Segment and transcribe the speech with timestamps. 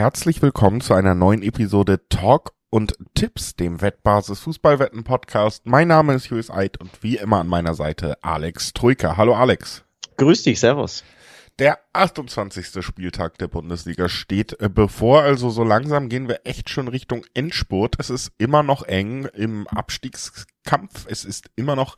[0.00, 5.66] Herzlich willkommen zu einer neuen Episode Talk und Tipps, dem Wettbasis Fußballwetten Podcast.
[5.66, 9.18] Mein Name ist Julius Eid und wie immer an meiner Seite Alex Troika.
[9.18, 9.84] Hallo Alex.
[10.16, 11.04] Grüß dich, Servus.
[11.58, 12.82] Der 28.
[12.82, 17.96] Spieltag der Bundesliga steht äh, bevor, also so langsam gehen wir echt schon Richtung Endspurt.
[17.98, 21.96] Es ist immer noch eng im Abstiegskampf, es ist immer noch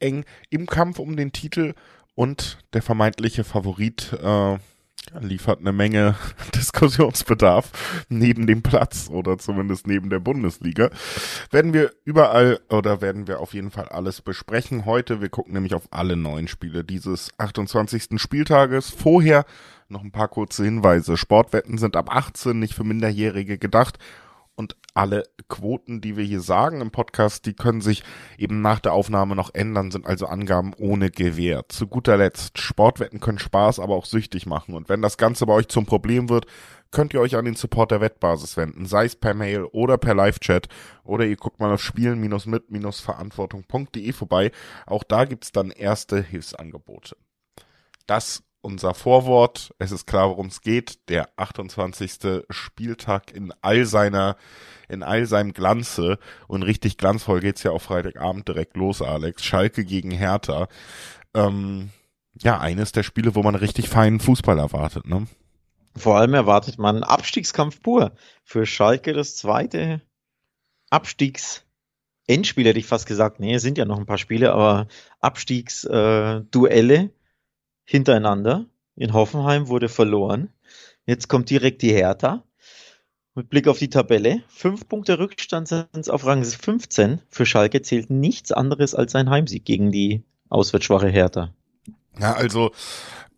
[0.00, 1.74] eng im Kampf um den Titel
[2.16, 4.58] und der vermeintliche Favorit äh,
[5.20, 6.16] liefert eine Menge
[6.54, 7.70] Diskussionsbedarf
[8.08, 10.90] neben dem Platz oder zumindest neben der Bundesliga.
[11.50, 15.20] Werden wir überall oder werden wir auf jeden Fall alles besprechen heute.
[15.20, 18.20] Wir gucken nämlich auf alle neuen Spiele dieses 28.
[18.20, 18.90] Spieltages.
[18.90, 19.44] Vorher
[19.88, 21.16] noch ein paar kurze Hinweise.
[21.16, 23.98] Sportwetten sind ab 18 nicht für Minderjährige gedacht
[24.56, 28.02] und alle Quoten, die wir hier sagen im Podcast, die können sich
[28.38, 31.68] eben nach der Aufnahme noch ändern, sind also Angaben ohne Gewähr.
[31.68, 34.74] Zu guter Letzt, Sportwetten können Spaß, aber auch süchtig machen.
[34.74, 36.46] Und wenn das Ganze bei euch zum Problem wird,
[36.90, 40.14] könnt ihr euch an den Support der Wettbasis wenden, sei es per Mail oder per
[40.14, 40.68] Live-Chat
[41.04, 44.50] oder ihr guckt mal auf spielen-mit-verantwortung.de vorbei.
[44.86, 47.18] Auch da gibt's dann erste Hilfsangebote.
[48.06, 49.72] Das unser Vorwort.
[49.78, 51.08] Es ist klar, worum es geht.
[51.08, 52.42] Der 28.
[52.50, 54.36] Spieltag in all seiner,
[54.88, 56.18] in all seinem Glanze.
[56.48, 59.44] Und richtig glanzvoll geht's ja auf Freitagabend direkt los, Alex.
[59.44, 60.68] Schalke gegen Hertha.
[61.32, 61.90] Ähm,
[62.42, 65.26] ja, eines der Spiele, wo man richtig feinen Fußball erwartet, ne?
[65.96, 68.12] Vor allem erwartet man Abstiegskampf pur.
[68.42, 70.02] Für Schalke das zweite
[70.90, 71.66] Abstiegs
[72.26, 73.40] Endspiel hätte ich fast gesagt.
[73.40, 74.88] Nee, es sind ja noch ein paar Spiele, aber
[75.20, 76.94] Abstiegsduelle.
[76.94, 77.10] Äh,
[77.86, 78.66] hintereinander.
[78.96, 80.50] In Hoffenheim wurde verloren.
[81.06, 82.42] Jetzt kommt direkt die Hertha.
[83.34, 84.42] Mit Blick auf die Tabelle.
[84.48, 87.20] Fünf Punkte Rückstand sind es auf Rang 15.
[87.28, 91.52] Für Schalke zählt nichts anderes als ein Heimsieg gegen die auswärtsschwache Hertha.
[92.18, 92.72] Ja, also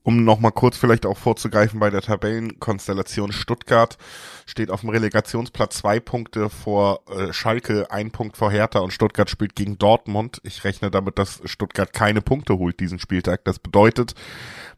[0.09, 3.99] um nochmal kurz vielleicht auch vorzugreifen bei der Tabellenkonstellation Stuttgart
[4.47, 9.29] steht auf dem Relegationsplatz zwei Punkte vor äh, Schalke, ein Punkt vor Hertha und Stuttgart
[9.29, 10.41] spielt gegen Dortmund.
[10.45, 13.45] Ich rechne damit, dass Stuttgart keine Punkte holt diesen Spieltag.
[13.45, 14.15] Das bedeutet,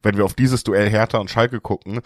[0.03, 2.01] wenn wir auf dieses Duell Hertha und Schalke gucken,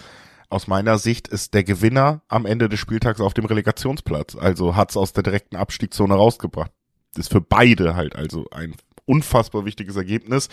[0.51, 4.37] aus meiner Sicht ist der Gewinner am Ende des Spieltags auf dem Relegationsplatz.
[4.37, 6.73] Also hat's aus der direkten Abstiegszone rausgebracht.
[7.17, 8.75] ist für beide halt also ein
[9.07, 10.49] unfassbar wichtiges Ergebnis.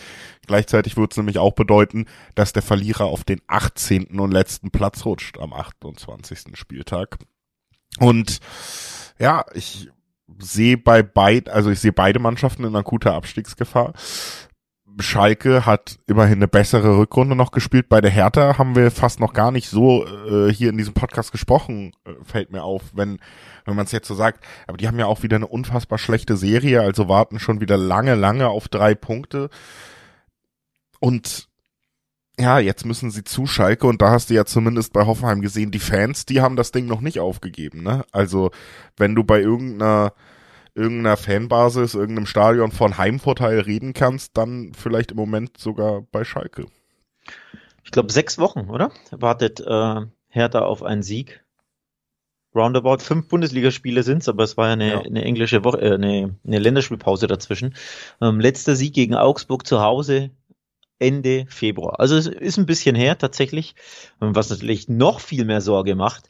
[0.48, 4.20] Gleichzeitig würde es nämlich auch bedeuten, dass der Verlierer auf den 18.
[4.20, 6.58] und letzten Platz rutscht am 28.
[6.58, 7.18] Spieltag.
[8.00, 8.40] Und
[9.20, 9.90] ja, ich
[10.40, 13.94] sehe bei beid, also ich sehe beide Mannschaften in akuter Abstiegsgefahr.
[15.00, 17.90] Schalke hat immerhin eine bessere Rückrunde noch gespielt.
[17.90, 21.32] Bei der Hertha haben wir fast noch gar nicht so äh, hier in diesem Podcast
[21.32, 23.20] gesprochen, äh, fällt mir auf, wenn,
[23.66, 24.44] wenn man es jetzt so sagt.
[24.68, 28.16] Aber die haben ja auch wieder eine unfassbar schlechte Serie, also warten schon wieder lange,
[28.16, 29.50] lange auf drei Punkte.
[31.00, 31.48] Und
[32.40, 35.72] ja, jetzt müssen sie zu Schalke und da hast du ja zumindest bei Hoffenheim gesehen,
[35.72, 38.04] die Fans, die haben das Ding noch nicht aufgegeben, ne?
[38.12, 38.52] Also,
[38.98, 40.14] wenn du bei irgendeiner
[40.76, 46.68] irgendeiner Fanbasis, irgendeinem Stadion von Heimvorteil reden kannst, dann vielleicht im Moment sogar bei Schalke.
[47.84, 48.92] Ich glaube sechs Wochen, oder?
[49.12, 51.44] Wartet äh, Hertha auf einen Sieg.
[52.54, 55.00] Roundabout fünf Bundesligaspiele sind's, aber es war ja eine, ja.
[55.00, 57.76] eine englische Woche, äh, eine, eine Länderspielpause dazwischen.
[58.22, 60.32] Ähm, letzter Sieg gegen Augsburg zu Hause
[61.00, 62.00] Ende Februar.
[62.00, 63.76] Also es ist ein bisschen her tatsächlich.
[64.20, 66.30] Was natürlich noch viel mehr Sorge macht,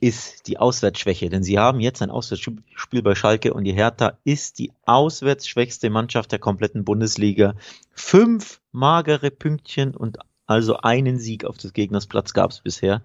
[0.00, 4.58] ist die Auswärtsschwäche, denn sie haben jetzt ein Auswärtsspiel bei Schalke und die Hertha ist
[4.58, 7.54] die auswärtsschwächste Mannschaft der kompletten Bundesliga.
[7.92, 13.02] Fünf magere Pünktchen und also einen Sieg auf des Gegners Platz gab es bisher.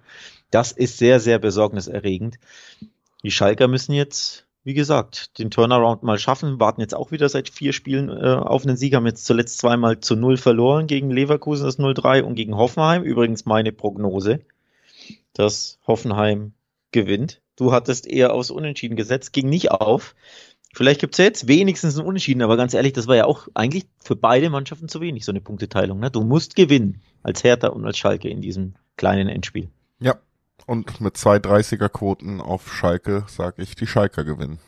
[0.52, 2.38] Das ist sehr, sehr besorgniserregend.
[3.24, 7.50] Die Schalker müssen jetzt, wie gesagt, den Turnaround mal schaffen, warten jetzt auch wieder seit
[7.50, 11.66] vier Spielen äh, auf einen Sieg, haben jetzt zuletzt zweimal zu null verloren gegen Leverkusen
[11.66, 13.04] das 0-3 und gegen Hoffenheim.
[13.04, 14.42] Übrigens meine Prognose,
[15.34, 16.54] dass Hoffenheim
[16.92, 17.42] gewinnt.
[17.56, 20.16] Du hattest eher aus Unentschieden gesetzt, ging nicht auf.
[20.74, 23.88] Vielleicht gibt's ja jetzt wenigstens ein Unentschieden, aber ganz ehrlich, das war ja auch eigentlich
[24.02, 26.00] für beide Mannschaften zu wenig, so eine Punkteteilung.
[26.00, 26.12] Ne?
[26.12, 29.70] Du musst gewinnen als Hertha und als Schalke in diesem kleinen Endspiel.
[30.00, 30.16] Ja,
[30.68, 34.60] und mit zwei 30er-Quoten auf Schalke sage ich, die Schalker gewinnen.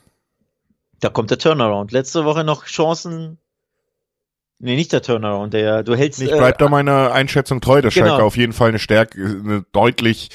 [0.99, 1.91] Da kommt der Turnaround.
[1.91, 3.37] Letzte Woche noch Chancen.
[4.57, 6.21] Nee, nicht der Turnaround, der du hältst.
[6.21, 8.07] Ich bleib äh, da meiner Einschätzung treu, der genau.
[8.07, 10.29] Schalke auf jeden Fall eine Stärke, eine deutlich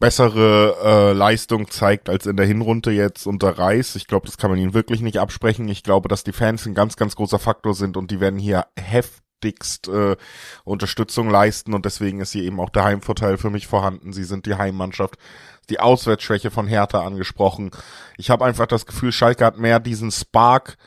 [0.00, 3.94] bessere äh, Leistung zeigt als in der Hinrunde jetzt unter Reis.
[3.94, 5.68] Ich glaube, das kann man ihnen wirklich nicht absprechen.
[5.68, 8.66] Ich glaube, dass die Fans ein ganz, ganz großer Faktor sind und die werden hier
[8.76, 10.16] heftigst äh,
[10.64, 14.14] Unterstützung leisten und deswegen ist hier eben auch der Heimvorteil für mich vorhanden.
[14.14, 15.16] Sie sind die Heimmannschaft.
[15.68, 17.70] Die Auswärtsschwäche von Hertha angesprochen.
[18.16, 20.78] Ich habe einfach das Gefühl, Schalke hat mehr diesen Spark,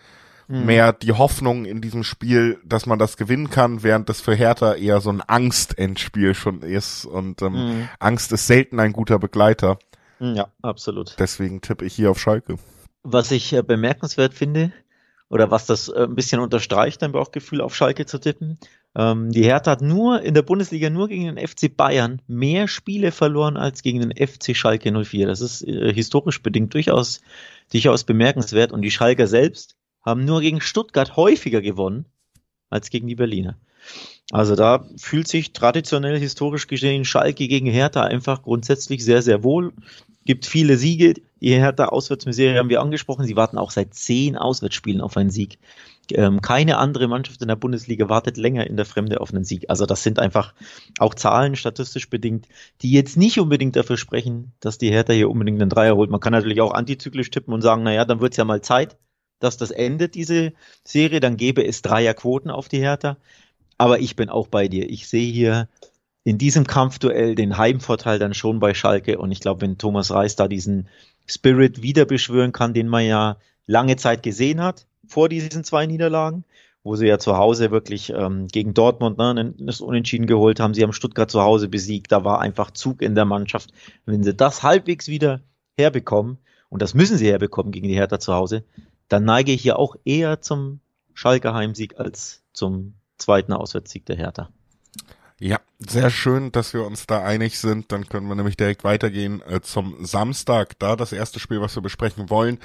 [0.47, 0.65] mhm.
[0.65, 4.73] mehr die Hoffnung in diesem Spiel, dass man das gewinnen kann, während das für Hertha
[4.73, 7.05] eher so ein Angstendspiel schon ist.
[7.05, 7.89] Und ähm, mhm.
[7.99, 9.79] Angst ist selten ein guter Begleiter.
[10.19, 11.15] Ja, absolut.
[11.19, 12.57] Deswegen tippe ich hier auf Schalke.
[13.03, 14.71] Was ich äh, bemerkenswert finde,
[15.33, 18.59] oder was das äh, ein bisschen unterstreicht, dein Bauchgefühl auf Schalke zu tippen.
[18.95, 23.11] Ähm, die Hertha hat nur in der Bundesliga nur gegen den FC Bayern mehr Spiele
[23.11, 25.25] verloren als gegen den FC Schalke 04.
[25.25, 27.21] Das ist äh, historisch bedingt durchaus,
[27.71, 28.71] durchaus bemerkenswert.
[28.71, 32.05] Und die Schalker selbst haben nur gegen Stuttgart häufiger gewonnen
[32.69, 33.57] als gegen die Berliner.
[34.31, 39.73] Also da fühlt sich traditionell historisch gesehen Schalke gegen Hertha einfach grundsätzlich sehr, sehr wohl
[40.25, 41.15] gibt viele Siege.
[41.41, 43.25] Die Hertha Auswärtsmisere haben wir angesprochen.
[43.25, 45.59] Sie warten auch seit zehn Auswärtsspielen auf einen Sieg.
[46.11, 49.65] Ähm, keine andere Mannschaft in der Bundesliga wartet länger in der Fremde auf einen Sieg.
[49.69, 50.53] Also das sind einfach
[50.99, 52.47] auch Zahlen statistisch bedingt,
[52.81, 56.09] die jetzt nicht unbedingt dafür sprechen, dass die Hertha hier unbedingt einen Dreier holt.
[56.09, 58.97] Man kann natürlich auch antizyklisch tippen und sagen, naja, dann wird es ja mal Zeit,
[59.39, 60.53] dass das endet, diese
[60.83, 61.19] Serie.
[61.19, 63.17] Dann gäbe es Dreierquoten auf die Hertha.
[63.77, 64.89] Aber ich bin auch bei dir.
[64.89, 65.67] Ich sehe hier
[66.23, 69.17] in diesem Kampfduell den Heimvorteil dann schon bei Schalke.
[69.17, 70.87] Und ich glaube, wenn Thomas Reis da diesen
[71.25, 73.37] Spirit wieder beschwören kann, den man ja
[73.67, 76.43] lange Zeit gesehen hat, vor diesen zwei Niederlagen,
[76.83, 80.83] wo sie ja zu Hause wirklich ähm, gegen Dortmund ne, das Unentschieden geholt haben, sie
[80.83, 83.71] haben Stuttgart zu Hause besiegt, da war einfach Zug in der Mannschaft.
[84.05, 85.41] Wenn sie das halbwegs wieder
[85.77, 86.37] herbekommen,
[86.69, 88.63] und das müssen sie herbekommen gegen die Hertha zu Hause,
[89.09, 90.79] dann neige ich hier auch eher zum
[91.13, 94.49] Schalke Heimsieg als zum zweiten Auswärtssieg der Hertha.
[95.39, 97.91] Ja, sehr schön, dass wir uns da einig sind.
[97.91, 100.79] Dann können wir nämlich direkt weitergehen äh, zum Samstag.
[100.79, 102.59] Da das erste Spiel, was wir besprechen wollen,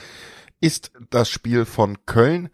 [0.61, 2.51] ist das Spiel von Köln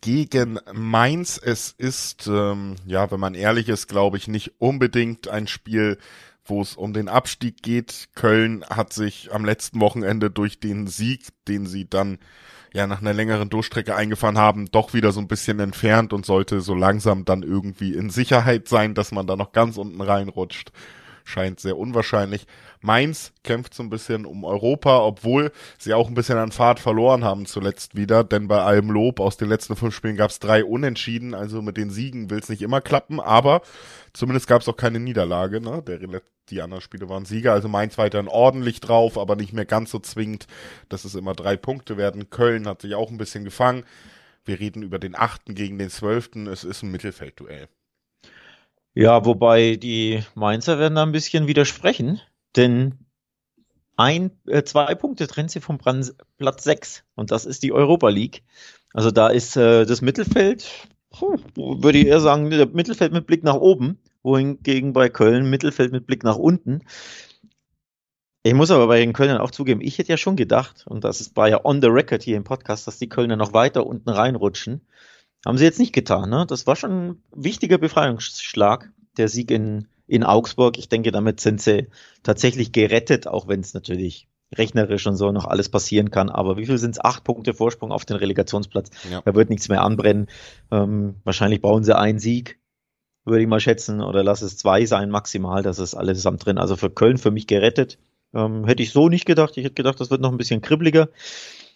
[0.00, 1.40] gegen Mainz.
[1.42, 5.98] Es ist, ähm, ja, wenn man ehrlich ist, glaube ich, nicht unbedingt ein Spiel,
[6.44, 8.08] wo es um den Abstieg geht.
[8.14, 12.18] Köln hat sich am letzten Wochenende durch den Sieg, den sie dann
[12.72, 16.60] ja nach einer längeren Durchstrecke eingefahren haben, doch wieder so ein bisschen entfernt und sollte
[16.60, 20.72] so langsam dann irgendwie in Sicherheit sein, dass man da noch ganz unten reinrutscht.
[21.28, 22.46] Scheint sehr unwahrscheinlich.
[22.80, 27.22] Mainz kämpft so ein bisschen um Europa, obwohl sie auch ein bisschen an Fahrt verloren
[27.22, 30.64] haben zuletzt wieder, denn bei allem Lob aus den letzten fünf Spielen gab es drei
[30.64, 33.60] Unentschieden, also mit den Siegen will es nicht immer klappen, aber
[34.14, 35.82] zumindest gab es auch keine Niederlage, ne?
[35.82, 35.98] Der,
[36.48, 39.98] die anderen Spiele waren Sieger, also Mainz weiterhin ordentlich drauf, aber nicht mehr ganz so
[39.98, 40.46] zwingend,
[40.88, 42.30] dass es immer drei Punkte werden.
[42.30, 43.84] Köln hat sich auch ein bisschen gefangen.
[44.46, 47.68] Wir reden über den achten gegen den zwölften, es ist ein Mittelfeldduell.
[48.94, 52.20] Ja, wobei die Mainzer werden da ein bisschen widersprechen,
[52.56, 52.98] denn
[53.96, 58.42] ein, äh, zwei Punkte trennt sie vom Platz 6 und das ist die Europa League.
[58.92, 60.88] Also da ist äh, das Mittelfeld,
[61.54, 66.22] würde ich eher sagen, Mittelfeld mit Blick nach oben, wohingegen bei Köln Mittelfeld mit Blick
[66.22, 66.82] nach unten.
[68.44, 71.20] Ich muss aber bei den Kölnern auch zugeben, ich hätte ja schon gedacht, und das
[71.20, 74.08] ist, war ja on the record hier im Podcast, dass die Kölner noch weiter unten
[74.08, 74.80] reinrutschen.
[75.46, 76.46] Haben sie jetzt nicht getan, ne?
[76.48, 80.78] Das war schon ein wichtiger Befreiungsschlag, der Sieg in, in Augsburg.
[80.78, 81.88] Ich denke, damit sind sie
[82.22, 86.30] tatsächlich gerettet, auch wenn es natürlich rechnerisch und so noch alles passieren kann.
[86.30, 87.04] Aber wie viel sind es?
[87.04, 88.90] Acht Punkte Vorsprung auf den Relegationsplatz.
[89.10, 89.20] Ja.
[89.24, 90.28] Da wird nichts mehr anbrennen.
[90.70, 92.58] Ähm, wahrscheinlich bauen sie einen Sieg,
[93.24, 95.62] würde ich mal schätzen, oder lass es zwei sein maximal.
[95.62, 96.58] Das ist alles zusammen drin.
[96.58, 97.98] Also für Köln für mich gerettet.
[98.34, 99.56] Ähm, hätte ich so nicht gedacht.
[99.56, 101.08] Ich hätte gedacht, das wird noch ein bisschen kribbeliger.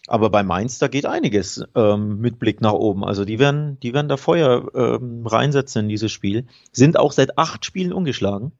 [0.09, 3.05] Aber bei Mainz, da geht einiges ähm, mit Blick nach oben.
[3.05, 6.47] Also die werden, die werden da Feuer ähm, reinsetzen in dieses Spiel.
[6.73, 8.53] Sind auch seit acht Spielen ungeschlagen.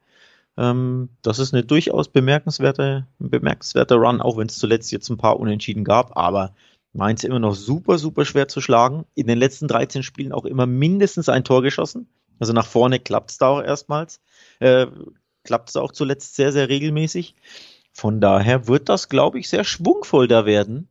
[0.57, 5.17] Ähm, das ist eine durchaus bemerkenswerte, ein bemerkenswerter Run, auch wenn es zuletzt jetzt ein
[5.17, 6.17] paar Unentschieden gab.
[6.17, 6.55] Aber
[6.93, 9.05] Mainz immer noch super, super schwer zu schlagen.
[9.15, 12.07] In den letzten 13 Spielen auch immer mindestens ein Tor geschossen.
[12.39, 14.21] Also nach vorne klappt es da auch erstmals.
[14.61, 14.87] Äh,
[15.43, 17.35] klappt es auch zuletzt sehr, sehr regelmäßig.
[17.93, 20.89] Von daher wird das, glaube ich, sehr schwungvoll da werden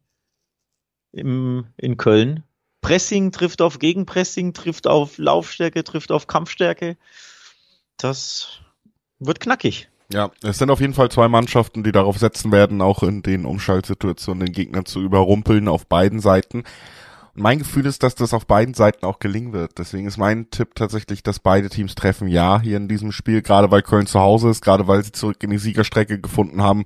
[1.12, 2.44] im, in Köln.
[2.82, 6.98] Pressing trifft auf Gegenpressing, trifft auf Laufstärke, trifft auf Kampfstärke.
[7.98, 8.60] Das
[9.20, 9.88] wird knackig.
[10.12, 13.46] Ja, es sind auf jeden Fall zwei Mannschaften, die darauf setzen werden, auch in den
[13.46, 16.64] Umschaltsituationen den Gegner zu überrumpeln auf beiden Seiten.
[17.34, 19.78] Und mein Gefühl ist, dass das auf beiden Seiten auch gelingen wird.
[19.78, 22.28] Deswegen ist mein Tipp tatsächlich, dass beide Teams treffen.
[22.28, 25.42] Ja, hier in diesem Spiel, gerade weil Köln zu Hause ist, gerade weil sie zurück
[25.44, 26.86] in die Siegerstrecke gefunden haben,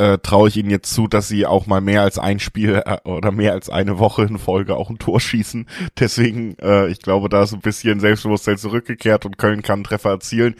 [0.00, 2.96] äh, traue ich ihnen jetzt zu, dass sie auch mal mehr als ein Spiel äh,
[3.04, 5.66] oder mehr als eine Woche in Folge auch ein Tor schießen.
[5.98, 10.10] Deswegen, äh, ich glaube, da ist ein bisschen Selbstbewusstsein zurückgekehrt und Köln kann einen Treffer
[10.10, 10.54] erzielen.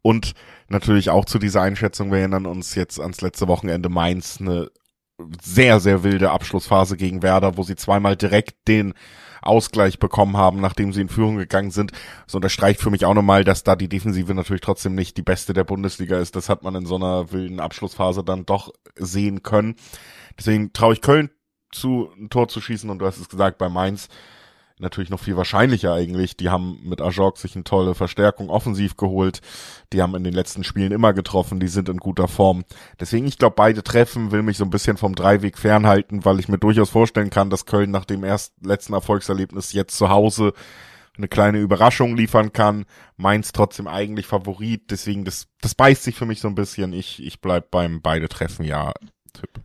[0.00, 0.32] Und
[0.68, 4.70] natürlich auch zu dieser Einschätzung, wir erinnern uns jetzt ans letzte Wochenende Mainz eine
[5.42, 8.94] sehr, sehr wilde Abschlussphase gegen Werder, wo sie zweimal direkt den
[9.42, 11.92] Ausgleich bekommen haben, nachdem sie in Führung gegangen sind.
[12.26, 15.52] Das unterstreicht für mich auch nochmal, dass da die Defensive natürlich trotzdem nicht die beste
[15.52, 16.36] der Bundesliga ist.
[16.36, 19.76] Das hat man in so einer wilden Abschlussphase dann doch sehen können.
[20.38, 21.30] Deswegen traue ich Köln
[21.72, 24.08] zu, ein Tor zu schießen und du hast es gesagt, bei Mainz
[24.80, 26.36] natürlich noch viel wahrscheinlicher eigentlich.
[26.36, 29.40] Die haben mit Ajok sich eine tolle Verstärkung offensiv geholt.
[29.92, 31.60] Die haben in den letzten Spielen immer getroffen.
[31.60, 32.64] Die sind in guter Form.
[33.00, 36.48] Deswegen, ich glaube, beide Treffen will mich so ein bisschen vom Dreiweg fernhalten, weil ich
[36.48, 40.52] mir durchaus vorstellen kann, dass Köln nach dem ersten, letzten Erfolgserlebnis jetzt zu Hause
[41.16, 42.86] eine kleine Überraschung liefern kann.
[43.16, 44.90] Mainz trotzdem eigentlich Favorit.
[44.90, 46.92] Deswegen, das, das beißt sich für mich so ein bisschen.
[46.92, 48.92] Ich, ich bleib beim beide Treffen, ja,
[49.32, 49.60] Tipp.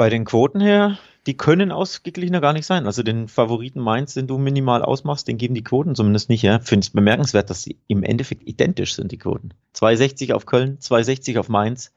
[0.00, 2.86] Bei den Quoten her, die können ausgeglichener gar nicht sein.
[2.86, 6.40] Also den Favoriten Mainz, den du minimal ausmachst, den geben die Quoten zumindest nicht.
[6.40, 6.58] Ja?
[6.58, 9.52] Finde es bemerkenswert, dass sie im Endeffekt identisch sind, die Quoten.
[9.74, 11.92] 2,60 auf Köln, 2,60 auf Mainz.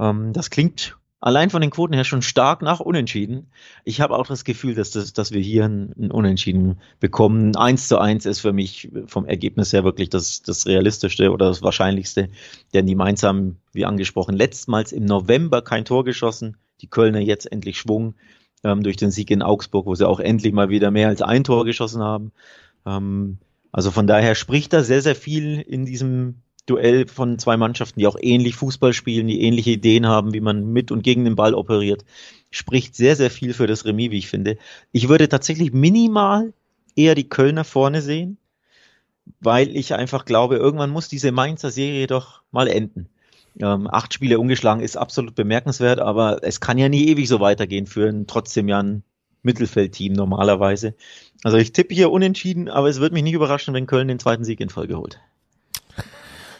[0.00, 3.50] Ähm, das klingt allein von den Quoten her schon stark nach Unentschieden.
[3.84, 7.54] Ich habe auch das Gefühl, dass, das, dass wir hier ein, Unentschieden bekommen.
[7.54, 11.60] 1 zu 1 ist für mich vom Ergebnis her wirklich das, das realistischste oder das
[11.60, 12.30] wahrscheinlichste.
[12.72, 17.50] Denn die Mainz haben, wie angesprochen, letztmals im November kein Tor geschossen die Kölner jetzt
[17.50, 18.14] endlich Schwung
[18.64, 21.44] ähm, durch den Sieg in Augsburg, wo sie auch endlich mal wieder mehr als ein
[21.44, 22.32] Tor geschossen haben.
[22.84, 23.38] Ähm,
[23.70, 28.06] also von daher spricht da sehr, sehr viel in diesem Duell von zwei Mannschaften, die
[28.06, 31.54] auch ähnlich Fußball spielen, die ähnliche Ideen haben, wie man mit und gegen den Ball
[31.54, 32.04] operiert.
[32.50, 34.58] Spricht sehr, sehr viel für das Remis, wie ich finde.
[34.92, 36.52] Ich würde tatsächlich minimal
[36.94, 38.36] eher die Kölner vorne sehen,
[39.40, 43.08] weil ich einfach glaube, irgendwann muss diese Mainzer Serie doch mal enden.
[43.60, 47.86] Ähm, acht Spiele ungeschlagen ist absolut bemerkenswert, aber es kann ja nie ewig so weitergehen
[47.86, 49.02] für ein trotzdem ja ein
[49.42, 50.94] Mittelfeldteam normalerweise.
[51.42, 54.44] Also ich tippe hier unentschieden, aber es wird mich nicht überraschen, wenn Köln den zweiten
[54.44, 55.20] Sieg in Folge holt.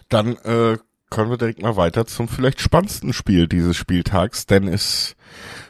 [0.09, 0.77] Dann äh,
[1.09, 5.15] können wir direkt mal weiter zum vielleicht spannendsten Spiel dieses Spieltags, denn es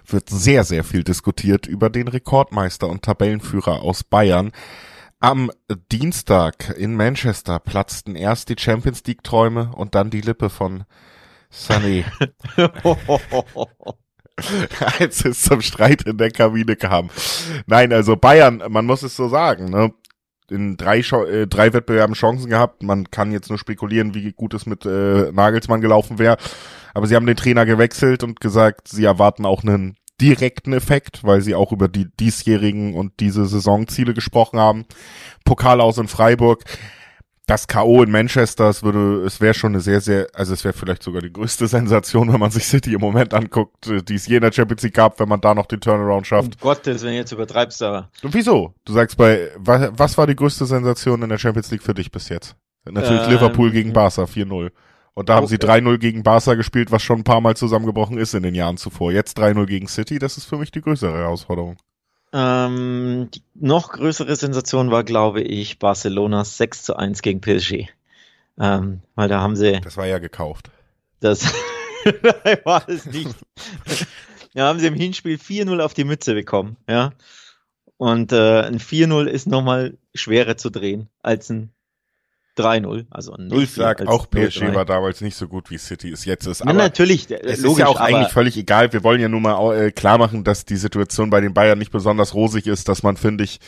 [0.06, 4.52] wird sehr, sehr viel diskutiert über den Rekordmeister und Tabellenführer aus Bayern.
[5.20, 5.52] Am
[5.92, 10.84] Dienstag in Manchester platzten erst die Champions League Träume und dann die Lippe von
[11.52, 12.04] Sunny.
[14.99, 17.11] Als es zum Streit in der Kabine kam.
[17.66, 19.92] Nein, also Bayern, man muss es so sagen, ne?
[20.50, 22.82] in drei, äh, drei Wettbewerben Chancen gehabt.
[22.82, 26.37] Man kann jetzt nur spekulieren, wie gut es mit äh, Nagelsmann gelaufen wäre.
[26.94, 31.40] Aber sie haben den Trainer gewechselt und gesagt, sie erwarten auch einen direkten Effekt, weil
[31.40, 34.85] sie auch über die diesjährigen und diese Saisonziele gesprochen haben.
[35.44, 36.64] Pokal aus in Freiburg
[37.46, 38.02] das K.O.
[38.02, 41.20] in Manchester, es würde, es wäre schon eine sehr, sehr, also es wäre vielleicht sogar
[41.20, 44.42] die größte Sensation, wenn man sich City im Moment anguckt, äh, die es je in
[44.42, 46.54] der Champions League gab, wenn man da noch den Turnaround schafft.
[46.54, 48.11] Um Gottes, wenn jetzt übertreibst, aber.
[48.22, 48.75] Und wieso?
[48.84, 52.11] Du sagst bei, was, was war die größte Sensation in der Champions League für dich
[52.11, 52.56] bis jetzt?
[52.84, 54.70] Natürlich ähm, Liverpool gegen Barca 4-0.
[55.14, 58.34] Und da haben sie 3-0 gegen Barca gespielt, was schon ein paar Mal zusammengebrochen ist
[58.34, 59.12] in den Jahren zuvor.
[59.12, 61.76] Jetzt 3-0 gegen City, das ist für mich die größere Herausforderung.
[62.32, 67.88] Ähm, die noch größere Sensation war, glaube ich, Barcelona 6 zu 1 gegen PSG.
[68.58, 69.80] Ähm, weil da haben sie.
[69.82, 70.70] Das war ja gekauft.
[71.20, 71.44] Das
[72.64, 73.36] war es nicht.
[74.54, 77.12] da haben sie im Hinspiel 4-0 auf die Mütze bekommen, ja.
[77.96, 81.70] Und äh, ein 4-0 ist nochmal schwerer zu drehen als ein
[82.56, 83.06] 3-0.
[83.11, 86.47] Also ein ich sag auch PSG war damals nicht so gut wie City es jetzt
[86.47, 86.62] ist.
[86.62, 87.30] Aber ja, natürlich.
[87.30, 88.92] Es logisch, ist ja auch eigentlich völlig egal.
[88.92, 91.92] Wir wollen ja nur mal äh, klar machen, dass die Situation bei den Bayern nicht
[91.92, 93.59] besonders rosig ist, dass man, finde ich,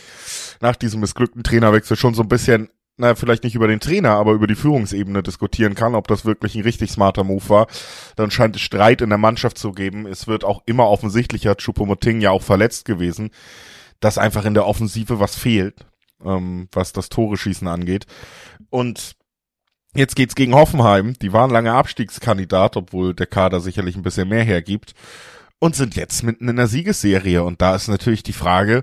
[0.61, 4.33] nach diesem missglückten Trainerwechsel schon so ein bisschen na, vielleicht nicht über den Trainer, aber
[4.33, 7.67] über die Führungsebene diskutieren kann, ob das wirklich ein richtig smarter Move war.
[8.15, 10.07] Dann scheint es Streit in der Mannschaft zu geben.
[10.07, 13.31] Es wird auch immer offensichtlicher, Choupo-Moting ja auch verletzt gewesen,
[13.99, 15.87] dass einfach in der Offensive was fehlt
[16.25, 18.07] ähm, was das Tore schießen angeht.
[18.71, 19.17] Und
[19.95, 21.15] jetzt geht's gegen Hoffenheim.
[21.21, 24.95] Die waren lange Abstiegskandidat, obwohl der Kader sicherlich ein bisschen mehr hergibt.
[25.59, 27.43] Und sind jetzt mitten in der Siegesserie.
[27.43, 28.83] Und da ist natürlich die Frage,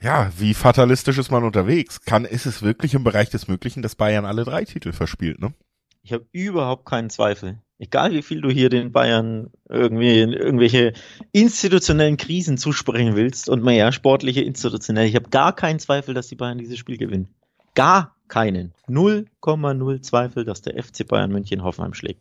[0.00, 2.00] ja, wie fatalistisch ist man unterwegs?
[2.00, 5.54] Kann, ist es wirklich im Bereich des Möglichen, dass Bayern alle drei Titel verspielt, ne?
[6.02, 7.61] Ich habe überhaupt keinen Zweifel.
[7.82, 10.92] Egal wie viel du hier den Bayern irgendwie irgendwelche
[11.32, 16.36] institutionellen Krisen zusprechen willst und mehr sportliche institutionelle, ich habe gar keinen Zweifel, dass die
[16.36, 17.26] Bayern dieses Spiel gewinnen.
[17.74, 18.72] Gar keinen.
[18.88, 22.20] 0,0 Zweifel, dass der FC Bayern München Hoffenheim schlägt.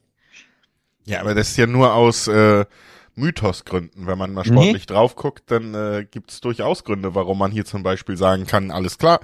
[1.05, 2.65] Ja, aber das ist ja nur aus äh,
[3.13, 4.07] Mythosgründen.
[4.07, 4.93] Wenn man mal sportlich nee.
[4.95, 8.71] drauf guckt, dann äh, gibt es durchaus Gründe, warum man hier zum Beispiel sagen kann,
[8.71, 9.19] alles klar,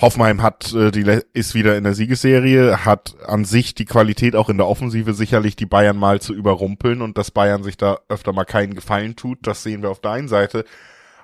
[0.00, 4.48] Hoffenheim hat äh, die ist wieder in der Siegesserie, hat an sich die Qualität auch
[4.48, 8.32] in der Offensive sicherlich die Bayern mal zu überrumpeln und dass Bayern sich da öfter
[8.32, 10.64] mal keinen Gefallen tut, das sehen wir auf der einen Seite.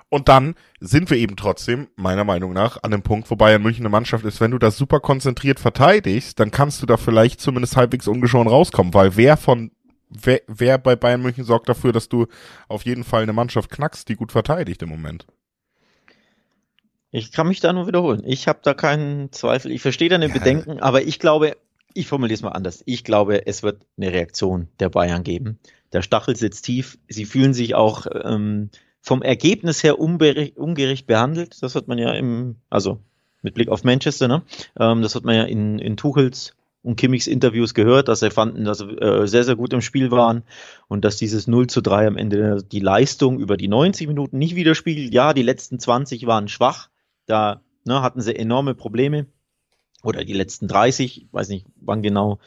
[0.09, 3.81] Und dann sind wir eben trotzdem, meiner Meinung nach, an dem Punkt, wo Bayern München
[3.81, 4.39] eine Mannschaft ist.
[4.39, 8.93] Wenn du das super konzentriert verteidigst, dann kannst du da vielleicht zumindest halbwegs ungeschoren rauskommen,
[8.93, 9.71] weil wer von
[10.09, 12.27] wer, wer bei Bayern München sorgt dafür, dass du
[12.67, 15.25] auf jeden Fall eine Mannschaft knackst, die gut verteidigt im Moment?
[17.15, 18.23] Ich kann mich da nur wiederholen.
[18.25, 19.71] Ich habe da keinen Zweifel.
[19.71, 20.33] Ich verstehe deine ja.
[20.33, 21.55] Bedenken, aber ich glaube,
[21.93, 22.83] ich formuliere es mal anders.
[22.85, 25.57] Ich glaube, es wird eine Reaktion der Bayern geben.
[25.93, 26.97] Der Stachel sitzt tief.
[27.07, 28.69] Sie fühlen sich auch ähm,
[28.99, 31.63] vom Ergebnis her ungerecht behandelt.
[31.63, 32.99] Das hat man ja im, also
[33.41, 34.41] mit Blick auf Manchester, ne?
[34.77, 36.53] Ähm, das hat man ja in, in Tuchels
[36.83, 40.11] und Kimmichs Interviews gehört, dass er fanden, dass sie äh, sehr, sehr gut im Spiel
[40.11, 40.43] waren
[40.89, 44.55] und dass dieses 0 zu 3 am Ende die Leistung über die 90 Minuten nicht
[44.55, 45.13] widerspiegelt.
[45.13, 46.89] Ja, die letzten 20 waren schwach,
[47.25, 49.27] da ne, hatten sie enorme Probleme.
[50.03, 52.39] Oder die letzten 30, ich weiß nicht wann genau,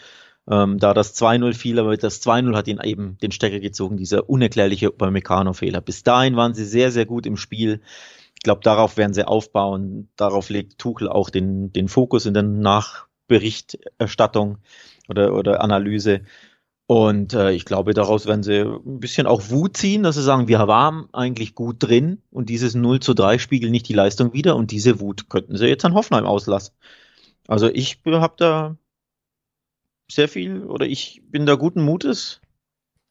[0.49, 4.31] ähm, da das 2-0 fiel, aber das 2-0 hat ihn eben den Stecker gezogen, dieser
[4.31, 5.81] unerklärliche Upamecano-Fehler.
[5.81, 7.81] Bis dahin waren sie sehr, sehr gut im Spiel.
[8.35, 10.09] Ich glaube, darauf werden sie aufbauen.
[10.17, 14.59] Darauf legt Tuchel auch den, den Fokus in der Nachberichterstattung
[15.09, 16.21] oder, oder Analyse.
[16.91, 20.49] Und äh, ich glaube, daraus werden sie ein bisschen auch Wut ziehen, dass sie sagen,
[20.49, 24.57] wir waren eigentlich gut drin und dieses 0 zu 3 spiegelt nicht die Leistung wider
[24.57, 26.73] und diese Wut könnten sie jetzt an Hoffenheim auslassen.
[27.47, 28.79] Also ich habe da
[30.11, 32.41] sehr viel oder ich bin da guten Mutes.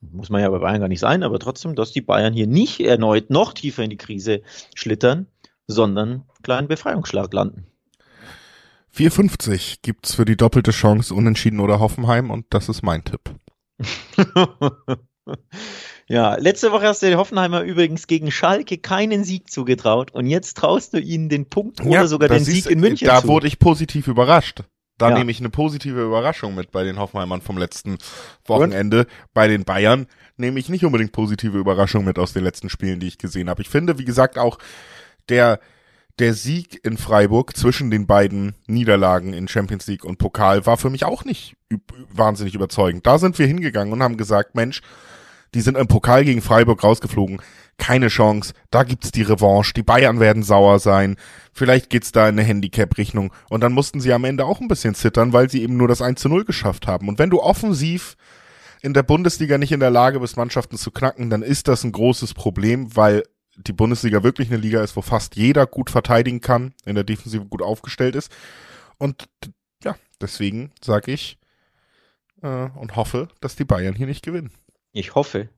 [0.01, 2.79] Muss man ja bei Bayern gar nicht sein, aber trotzdem, dass die Bayern hier nicht
[2.79, 4.41] erneut noch tiefer in die Krise
[4.73, 5.27] schlittern,
[5.67, 7.67] sondern einen kleinen Befreiungsschlag landen.
[8.95, 13.35] 4,50 gibt's für die doppelte Chance Unentschieden oder Hoffenheim und das ist mein Tipp.
[16.07, 20.57] ja, letzte Woche hast du den Hoffenheimer übrigens gegen Schalke keinen Sieg zugetraut und jetzt
[20.57, 23.27] traust du ihnen den Punkt oder ja, sogar den Sieg in München da zu.
[23.27, 24.63] Da wurde ich positiv überrascht.
[24.97, 25.17] Da ja.
[25.17, 27.99] nehme ich eine positive Überraschung mit bei den Hoffenheimern vom letzten
[28.45, 29.01] Wochenende.
[29.01, 29.07] Und?
[29.33, 30.07] Bei den Bayern
[30.37, 33.61] nehme ich nicht unbedingt positive Überraschung mit aus den letzten Spielen, die ich gesehen habe.
[33.61, 34.57] Ich finde, wie gesagt, auch
[35.29, 35.59] der
[36.19, 40.89] der Sieg in Freiburg zwischen den beiden Niederlagen in Champions League und Pokal war für
[40.89, 41.55] mich auch nicht
[42.11, 43.05] wahnsinnig überzeugend.
[43.05, 44.81] Da sind wir hingegangen und haben gesagt, Mensch,
[45.53, 47.41] die sind im Pokal gegen Freiburg rausgeflogen.
[47.77, 48.53] Keine Chance.
[48.71, 49.73] Da gibt's die Revanche.
[49.73, 51.15] Die Bayern werden sauer sein.
[51.53, 53.31] Vielleicht geht's da in eine Handicap-Rechnung.
[53.49, 56.01] Und dann mussten sie am Ende auch ein bisschen zittern, weil sie eben nur das
[56.01, 57.07] 1 zu 0 geschafft haben.
[57.07, 58.17] Und wenn du offensiv
[58.81, 61.91] in der Bundesliga nicht in der Lage bist, Mannschaften zu knacken, dann ist das ein
[61.91, 63.23] großes Problem, weil
[63.57, 67.45] die Bundesliga wirklich eine Liga ist, wo fast jeder gut verteidigen kann, in der Defensive
[67.45, 68.31] gut aufgestellt ist.
[68.97, 69.27] Und
[69.83, 71.37] ja, deswegen sage ich
[72.41, 74.51] äh, und hoffe, dass die Bayern hier nicht gewinnen.
[74.91, 75.49] Ich hoffe.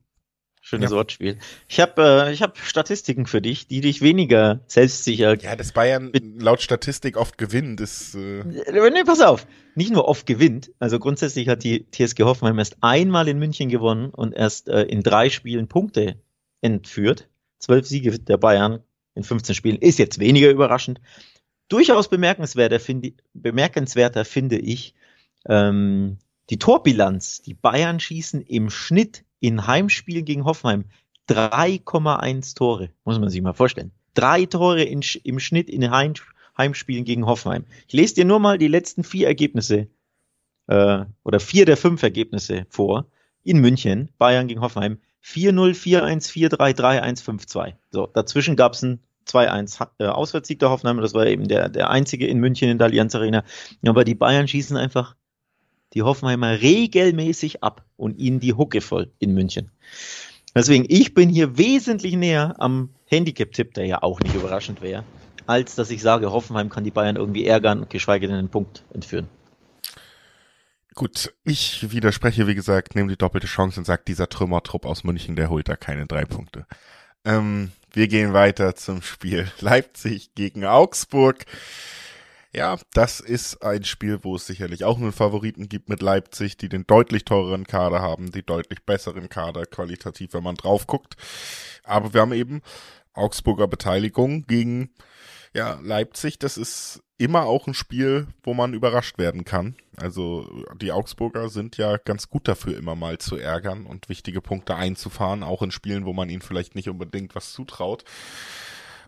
[0.62, 0.96] Schönes ja.
[0.96, 1.38] Wortspiel.
[1.68, 5.40] Ich habe äh, ich hab Statistiken für dich, die dich weniger selbstsicher.
[5.40, 8.14] Ja, dass Bayern laut Statistik oft gewinnt, ist.
[8.14, 9.46] Äh nee, pass auf.
[9.74, 10.70] Nicht nur oft gewinnt.
[10.78, 15.02] Also grundsätzlich hat die TSG Hoffenheim erst einmal in München gewonnen und erst äh, in
[15.02, 16.20] drei Spielen Punkte
[16.60, 17.29] entführt.
[17.60, 18.82] Zwölf Siege der Bayern
[19.14, 21.00] in 15 Spielen ist jetzt weniger überraschend.
[21.68, 24.94] Durchaus bemerkenswerter finde, bemerkenswerter finde ich
[25.46, 26.18] ähm,
[26.50, 27.42] die Torbilanz.
[27.42, 30.84] Die Bayern schießen im Schnitt in Heimspielen gegen Hoffenheim
[31.28, 32.90] 3,1 Tore.
[33.04, 33.92] Muss man sich mal vorstellen.
[34.14, 36.14] Drei Tore in, im Schnitt in Heim,
[36.58, 37.64] Heimspielen gegen Hoffenheim.
[37.86, 39.86] Ich lese dir nur mal die letzten vier Ergebnisse
[40.66, 43.06] äh, oder vier der fünf Ergebnisse vor.
[43.42, 44.98] In München, Bayern gegen Hoffenheim.
[45.24, 47.74] 4-0, 4-1, 4-3, 3-1, 5-2.
[47.90, 51.00] So, dazwischen gab es ein 2-1 äh, der Hoffenheim.
[51.00, 53.44] Das war eben der, der einzige in München in der Allianz Arena.
[53.86, 55.16] Aber die Bayern schießen einfach
[55.92, 59.70] die Hoffenheimer regelmäßig ab und ihnen die Hucke voll in München.
[60.54, 65.04] Deswegen, ich bin hier wesentlich näher am Handicap-Tipp, der ja auch nicht überraschend wäre,
[65.46, 69.28] als dass ich sage, Hoffenheim kann die Bayern irgendwie ärgern, geschweige denn einen Punkt entführen.
[71.00, 75.34] Gut, ich widerspreche, wie gesagt, nehme die doppelte Chance und sage, dieser Trümmertrupp aus München,
[75.34, 76.66] der holt da keine drei Punkte.
[77.24, 81.46] Ähm, wir gehen weiter zum Spiel Leipzig gegen Augsburg.
[82.52, 86.68] Ja, das ist ein Spiel, wo es sicherlich auch einen Favoriten gibt mit Leipzig, die
[86.68, 91.16] den deutlich teureren Kader haben, die deutlich besseren Kader qualitativ, wenn man drauf guckt.
[91.82, 92.60] Aber wir haben eben
[93.14, 94.90] Augsburger Beteiligung gegen
[95.54, 99.76] ja, Leipzig, das ist immer auch ein Spiel, wo man überrascht werden kann.
[99.96, 104.76] Also die Augsburger sind ja ganz gut dafür, immer mal zu ärgern und wichtige Punkte
[104.76, 108.04] einzufahren, auch in Spielen, wo man ihnen vielleicht nicht unbedingt was zutraut.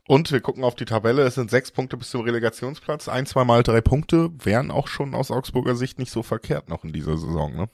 [0.08, 3.44] Und wir gucken auf die Tabelle, es sind sechs Punkte bis zum Relegationsplatz, ein, zwei
[3.44, 7.16] mal drei Punkte, wären auch schon aus Augsburger Sicht nicht so verkehrt noch in dieser
[7.16, 7.68] Saison, ne?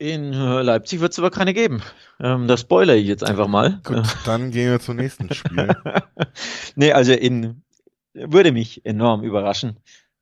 [0.00, 1.82] In äh, Leipzig wird es aber keine geben.
[2.20, 3.82] Ähm, das spoiler ich jetzt einfach mal.
[3.84, 5.68] Gut, dann gehen wir zum nächsten Spiel.
[6.74, 7.62] nee, also in
[8.14, 9.76] würde mich enorm überraschen,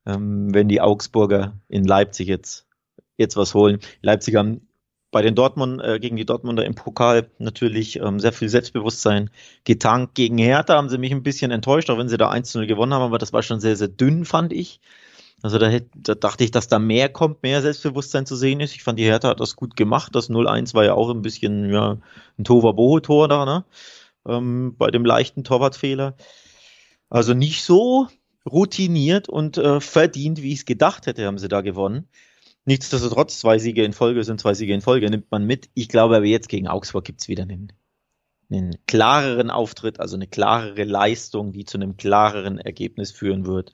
[0.05, 2.67] ähm, wenn die Augsburger in Leipzig jetzt,
[3.15, 3.79] jetzt was holen.
[4.01, 4.67] Leipzig haben
[5.11, 9.29] bei den Dortmund, äh, gegen die Dortmunder im Pokal natürlich ähm, sehr viel Selbstbewusstsein
[9.63, 10.13] getankt.
[10.13, 13.03] Gegen Hertha haben sie mich ein bisschen enttäuscht, auch wenn sie da 1-0 gewonnen haben,
[13.03, 14.81] aber das war schon sehr, sehr dünn, fand ich.
[15.41, 18.75] Also da, hätte, da dachte ich, dass da mehr kommt, mehr Selbstbewusstsein zu sehen ist.
[18.75, 20.13] Ich fand, die Hertha hat das gut gemacht.
[20.15, 21.97] Das 0-1 war ja auch ein bisschen ja,
[22.37, 23.65] ein Tova-Boho-Tor da, ne?
[24.27, 26.15] Ähm, bei dem leichten Torwartfehler.
[27.09, 28.07] Also nicht so
[28.49, 32.07] routiniert und äh, verdient, wie ich es gedacht hätte, haben sie da gewonnen.
[32.65, 35.69] Nichtsdestotrotz, zwei Siege in Folge sind zwei Siege in Folge, nimmt man mit.
[35.73, 37.71] Ich glaube aber jetzt gegen Augsburg gibt's wieder einen
[38.51, 43.71] einen klareren Auftritt, also eine klarere Leistung, die zu einem klareren Ergebnis führen wird.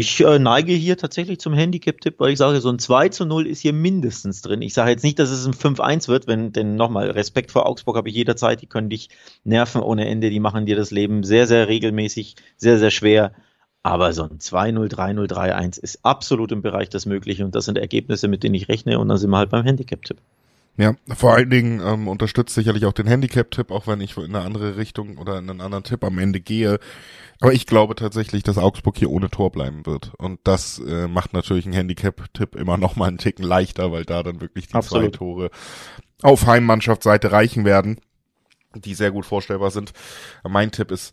[0.00, 3.48] Ich äh, neige hier tatsächlich zum Handicap-Tipp, weil ich sage, so ein 2 zu 0
[3.48, 4.62] ist hier mindestens drin.
[4.62, 7.96] Ich sage jetzt nicht, dass es ein 5-1 wird, wenn, denn nochmal, Respekt vor Augsburg
[7.96, 9.08] habe ich jederzeit, die können dich
[9.42, 13.32] nerven ohne Ende, die machen dir das Leben sehr, sehr regelmäßig, sehr, sehr schwer.
[13.82, 17.76] Aber so ein 2-0, 3-0, 3-1 ist absolut im Bereich des Möglichen und das sind
[17.76, 20.18] Ergebnisse, mit denen ich rechne und dann sind wir halt beim Handicap-Tipp.
[20.78, 24.42] Ja, vor allen Dingen ähm, unterstützt sicherlich auch den Handicap-Tipp, auch wenn ich in eine
[24.42, 26.78] andere Richtung oder in einen anderen Tipp am Ende gehe.
[27.40, 30.12] Aber ich glaube tatsächlich, dass Augsburg hier ohne Tor bleiben wird.
[30.18, 34.22] Und das äh, macht natürlich einen Handicap-Tipp immer noch mal einen Ticken leichter, weil da
[34.22, 35.06] dann wirklich die Absolut.
[35.06, 35.50] zwei Tore
[36.22, 37.98] auf Heimmannschaftsseite reichen werden,
[38.76, 39.92] die sehr gut vorstellbar sind.
[40.48, 41.12] Mein Tipp ist,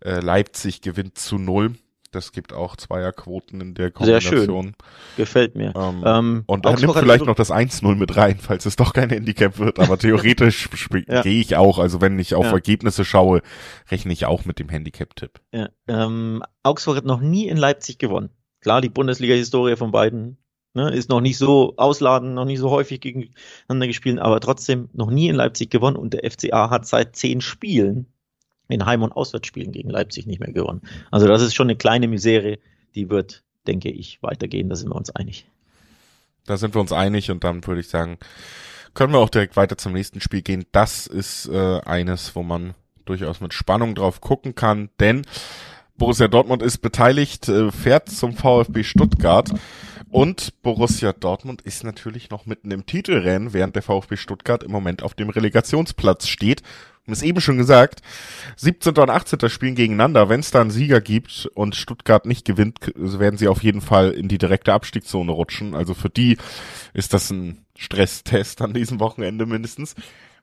[0.00, 1.76] äh, Leipzig gewinnt zu null.
[2.14, 4.38] Das gibt auch Zweierquoten in der Kombination.
[4.38, 4.76] Sehr schön.
[5.16, 5.72] Gefällt mir.
[5.76, 9.10] Ähm, ähm, und dann nimmt vielleicht noch das 1-0 mit rein, falls es doch kein
[9.10, 9.80] Handicap wird.
[9.80, 10.68] Aber theoretisch
[11.08, 11.22] ja.
[11.22, 11.78] gehe ich auch.
[11.78, 12.52] Also wenn ich auf ja.
[12.52, 13.42] Ergebnisse schaue,
[13.90, 15.40] rechne ich auch mit dem Handicap-Tipp.
[15.52, 15.68] Ja.
[15.88, 18.30] Ähm, Augsburg hat noch nie in Leipzig gewonnen.
[18.60, 20.38] Klar, die Bundesliga-Historie von beiden
[20.74, 25.10] ne, ist noch nicht so ausladend, noch nicht so häufig gegeneinander gespielt, aber trotzdem noch
[25.10, 25.96] nie in Leipzig gewonnen.
[25.96, 28.06] Und der FCA hat seit zehn Spielen
[28.74, 30.82] in Heim- und Auswärtsspielen gegen Leipzig nicht mehr gewonnen.
[31.10, 32.58] Also das ist schon eine kleine Misere,
[32.94, 35.46] die wird, denke ich, weitergehen, da sind wir uns einig.
[36.46, 38.18] Da sind wir uns einig und dann würde ich sagen,
[38.92, 40.66] können wir auch direkt weiter zum nächsten Spiel gehen.
[40.72, 45.22] Das ist äh, eines, wo man durchaus mit Spannung drauf gucken kann, denn
[45.96, 49.50] Borussia Dortmund ist beteiligt, äh, fährt zum VfB Stuttgart
[50.10, 55.02] und Borussia Dortmund ist natürlich noch mitten im Titelrennen, während der VfB Stuttgart im Moment
[55.02, 56.62] auf dem Relegationsplatz steht
[57.06, 58.00] haben es eben schon gesagt,
[58.56, 58.94] 17.
[58.94, 59.50] und 18.
[59.50, 60.30] spielen gegeneinander.
[60.30, 64.12] Wenn es da einen Sieger gibt und Stuttgart nicht gewinnt, werden sie auf jeden Fall
[64.12, 65.74] in die direkte Abstiegszone rutschen.
[65.74, 66.38] Also für die
[66.94, 69.94] ist das ein Stresstest an diesem Wochenende mindestens.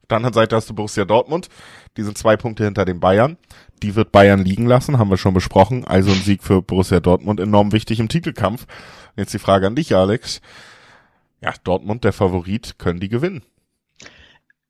[0.02, 1.50] Auf der anderen Seite hast du Borussia Dortmund.
[1.97, 3.38] Die sind zwei Punkte hinter den Bayern.
[3.82, 5.86] Die wird Bayern liegen lassen, haben wir schon besprochen.
[5.86, 8.67] Also ein Sieg für Borussia Dortmund enorm wichtig im Titelkampf.
[9.15, 10.41] Jetzt die Frage an dich, Alex.
[11.41, 13.41] Ja, Dortmund, der Favorit, können die gewinnen?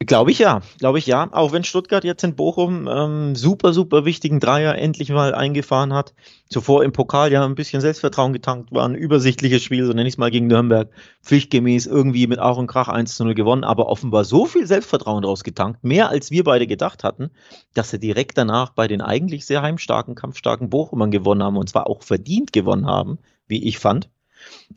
[0.08, 1.30] Glaube ich ja, glaube ich ja.
[1.32, 6.16] Auch wenn Stuttgart jetzt in Bochum ähm, super, super wichtigen Dreier endlich mal eingefahren hat.
[6.50, 10.16] Zuvor im Pokal ja ein bisschen Selbstvertrauen getankt, war ein übersichtliches Spiel, so nenne ich
[10.16, 10.90] es mal gegen Nürnberg,
[11.22, 15.22] pflichtgemäß irgendwie mit Ach und Krach 1 zu 0 gewonnen, aber offenbar so viel Selbstvertrauen
[15.22, 17.30] draus getankt, mehr als wir beide gedacht hatten,
[17.76, 21.86] dass sie direkt danach bei den eigentlich sehr heimstarken, kampfstarken Bochumern gewonnen haben und zwar
[21.86, 24.10] auch verdient gewonnen haben, wie ich fand.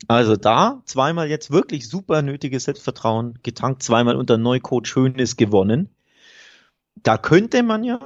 [0.07, 5.89] Also da zweimal jetzt wirklich super nötiges Selbstvertrauen getankt, zweimal unter Neucoach Schönes gewonnen.
[6.95, 7.99] Da könnte man ja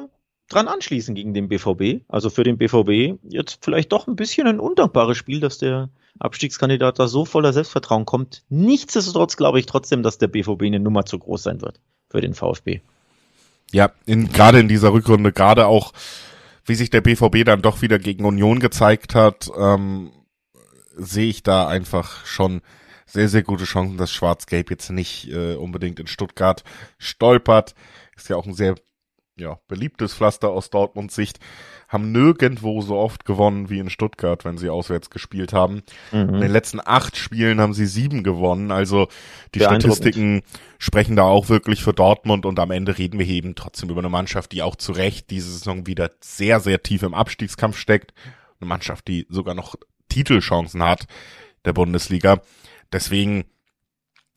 [0.49, 2.03] dran anschließen gegen den BVB.
[2.07, 6.99] Also für den BVB jetzt vielleicht doch ein bisschen ein undankbares Spiel, dass der Abstiegskandidat
[6.99, 8.43] da so voller Selbstvertrauen kommt.
[8.49, 12.33] Nichtsdestotrotz glaube ich trotzdem, dass der BVB eine Nummer zu groß sein wird für den
[12.33, 12.81] VfB.
[13.71, 15.93] Ja, in, gerade in dieser Rückrunde, gerade auch,
[16.65, 20.11] wie sich der BVB dann doch wieder gegen Union gezeigt hat, ähm,
[20.99, 22.61] sehe ich da einfach schon
[23.05, 26.63] sehr, sehr gute Chancen, dass Schwarz-Gelb jetzt nicht äh, unbedingt in Stuttgart
[26.97, 27.73] stolpert.
[28.15, 28.75] Ist ja auch ein sehr
[29.39, 31.39] ja, beliebtes Pflaster aus Dortmunds Sicht.
[31.87, 35.81] Haben nirgendwo so oft gewonnen wie in Stuttgart, wenn sie auswärts gespielt haben.
[36.11, 36.35] Mhm.
[36.35, 38.71] In den letzten acht Spielen haben sie sieben gewonnen.
[38.71, 39.07] Also
[39.55, 40.43] die Statistiken
[40.77, 44.09] sprechen da auch wirklich für Dortmund und am Ende reden wir eben trotzdem über eine
[44.09, 48.13] Mannschaft, die auch zu Recht diese Saison wieder sehr, sehr tief im Abstiegskampf steckt.
[48.59, 49.75] Eine Mannschaft, die sogar noch
[50.09, 51.07] Titelchancen hat
[51.65, 52.41] der Bundesliga.
[52.91, 53.45] Deswegen,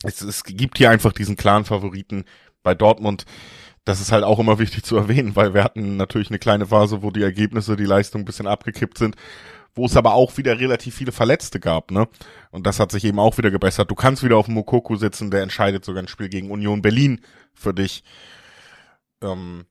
[0.04, 2.24] es, es gibt hier einfach diesen klaren Favoriten
[2.62, 3.24] bei Dortmund.
[3.85, 7.02] Das ist halt auch immer wichtig zu erwähnen, weil wir hatten natürlich eine kleine Phase,
[7.02, 9.16] wo die Ergebnisse, die Leistung ein bisschen abgekippt sind,
[9.74, 12.06] wo es aber auch wieder relativ viele Verletzte gab, ne?
[12.50, 13.90] Und das hat sich eben auch wieder gebessert.
[13.90, 17.22] Du kannst wieder auf Mokoko sitzen, der entscheidet sogar ein Spiel gegen Union Berlin
[17.54, 18.04] für dich.
[19.22, 19.64] Ähm,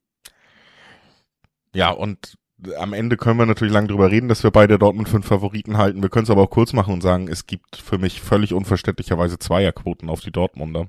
[1.73, 2.37] ja, und
[2.78, 5.78] am Ende können wir natürlich lange drüber reden, dass wir beide Dortmund für einen Favoriten
[5.78, 6.02] halten.
[6.02, 9.39] Wir können es aber auch kurz machen und sagen, es gibt für mich völlig unverständlicherweise
[9.39, 10.88] Zweierquoten auf die Dortmunder.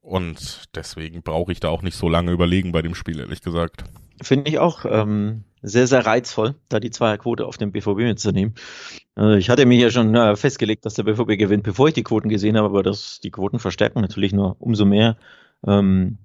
[0.00, 3.84] Und deswegen brauche ich da auch nicht so lange überlegen bei dem Spiel, ehrlich gesagt.
[4.22, 8.54] Finde ich auch ähm, sehr, sehr reizvoll, da die Zweierquote auf dem BVB mitzunehmen.
[9.18, 12.02] Äh, ich hatte mir ja schon äh, festgelegt, dass der BVB gewinnt, bevor ich die
[12.02, 15.18] Quoten gesehen habe, aber das, die Quoten verstärken natürlich nur umso mehr
[15.66, 16.18] ähm,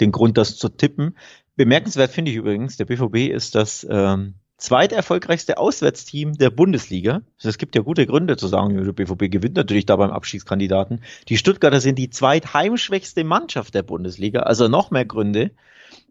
[0.00, 1.16] den Grund, das zu tippen.
[1.56, 7.22] Bemerkenswert finde ich übrigens, der BVB ist das ähm, zweiterfolgreichste Auswärtsteam der Bundesliga.
[7.36, 11.02] Also es gibt ja gute Gründe zu sagen, der BVB gewinnt natürlich da beim Abstiegskandidaten.
[11.28, 15.50] Die Stuttgarter sind die zweitheimschwächste Mannschaft der Bundesliga, also noch mehr Gründe,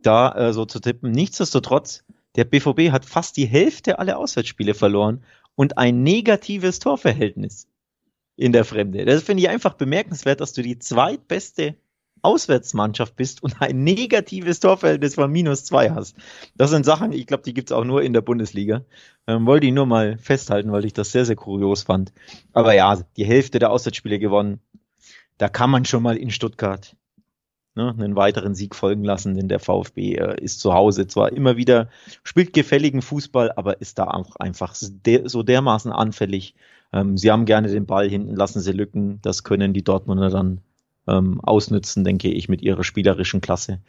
[0.04, 1.12] da äh, so zu tippen.
[1.12, 2.04] Nichtsdestotrotz,
[2.36, 5.24] der BVB hat fast die Hälfte aller Auswärtsspiele verloren
[5.56, 7.68] und ein negatives Torverhältnis
[8.36, 9.06] in der Fremde.
[9.06, 11.76] Das finde ich einfach bemerkenswert, dass du die zweitbeste
[12.22, 16.16] Auswärtsmannschaft bist und ein negatives Torverhältnis von minus zwei hast.
[16.56, 18.84] Das sind Sachen, ich glaube, die gibt's auch nur in der Bundesliga.
[19.28, 22.12] Ähm, wollte ich nur mal festhalten, weil ich das sehr, sehr kurios fand.
[22.54, 24.60] Aber ja, die Hälfte der Auswärtsspiele gewonnen.
[25.38, 26.96] Da kann man schon mal in Stuttgart
[27.76, 31.58] ne, einen weiteren Sieg folgen lassen, denn der VfB äh, ist zu Hause zwar immer
[31.58, 31.90] wieder,
[32.24, 36.56] spielt gefälligen Fußball, aber ist da auch einfach so dermaßen anfällig.
[36.94, 40.62] Ähm, sie haben gerne den Ball hinten, lassen sie Lücken, das können die Dortmunder dann
[41.12, 43.80] ähm, ausnützen, denke ich, mit ihrer spielerischen Klasse.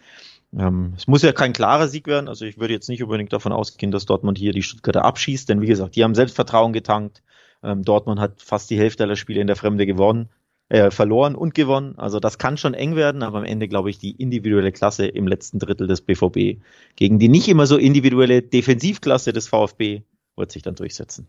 [0.57, 3.53] Ähm, es muss ja kein klarer Sieg werden, also ich würde jetzt nicht unbedingt davon
[3.53, 7.23] ausgehen, dass Dortmund hier die Stuttgarter abschießt, denn wie gesagt, die haben Selbstvertrauen getankt.
[7.63, 10.29] Ähm, Dortmund hat fast die Hälfte aller Spiele in der Fremde gewonnen
[10.73, 11.99] äh, verloren und gewonnen.
[11.99, 15.29] Also das kann schon eng werden, aber am Ende glaube ich die individuelle Klasse im
[15.29, 16.63] letzten Drittel des BVB
[16.97, 20.01] gegen die nicht immer so individuelle Defensivklasse des VfB
[20.35, 21.29] wird sich dann durchsetzen.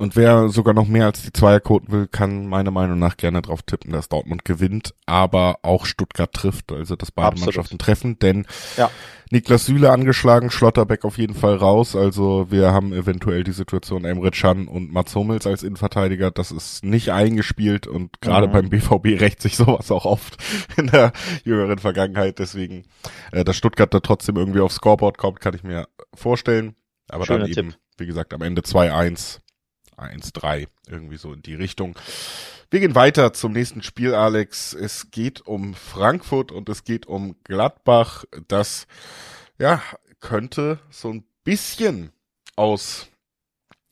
[0.00, 3.60] Und wer sogar noch mehr als die Zweierquoten will, kann meiner Meinung nach gerne drauf
[3.62, 7.48] tippen, dass Dortmund gewinnt, aber auch Stuttgart trifft, also dass beide Absolut.
[7.48, 8.46] Mannschaften treffen, denn
[8.78, 8.90] ja.
[9.30, 14.30] Niklas Süle angeschlagen, Schlotterbeck auf jeden Fall raus, also wir haben eventuell die Situation Emre
[14.30, 18.52] Can und Mats Hummels als Innenverteidiger, das ist nicht eingespielt und gerade mhm.
[18.52, 20.38] beim BVB rächt sich sowas auch oft
[20.78, 21.12] in der
[21.44, 22.84] jüngeren Vergangenheit, deswegen,
[23.32, 26.74] äh, dass Stuttgart da trotzdem irgendwie aufs Scoreboard kommt, kann ich mir vorstellen,
[27.10, 27.78] aber Schöner dann eben, Tipp.
[27.98, 29.40] wie gesagt, am Ende 2-1
[30.00, 31.96] 1-3, irgendwie so in die Richtung.
[32.70, 34.74] Wir gehen weiter zum nächsten Spiel, Alex.
[34.74, 38.24] Es geht um Frankfurt und es geht um Gladbach.
[38.48, 38.86] Das,
[39.58, 39.82] ja,
[40.20, 42.12] könnte so ein bisschen
[42.56, 43.08] aus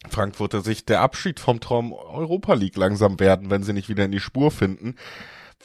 [0.08, 4.12] Frankfurter Sicht der Abschied vom Traum Europa League langsam werden, wenn sie nicht wieder in
[4.12, 4.94] die Spur finden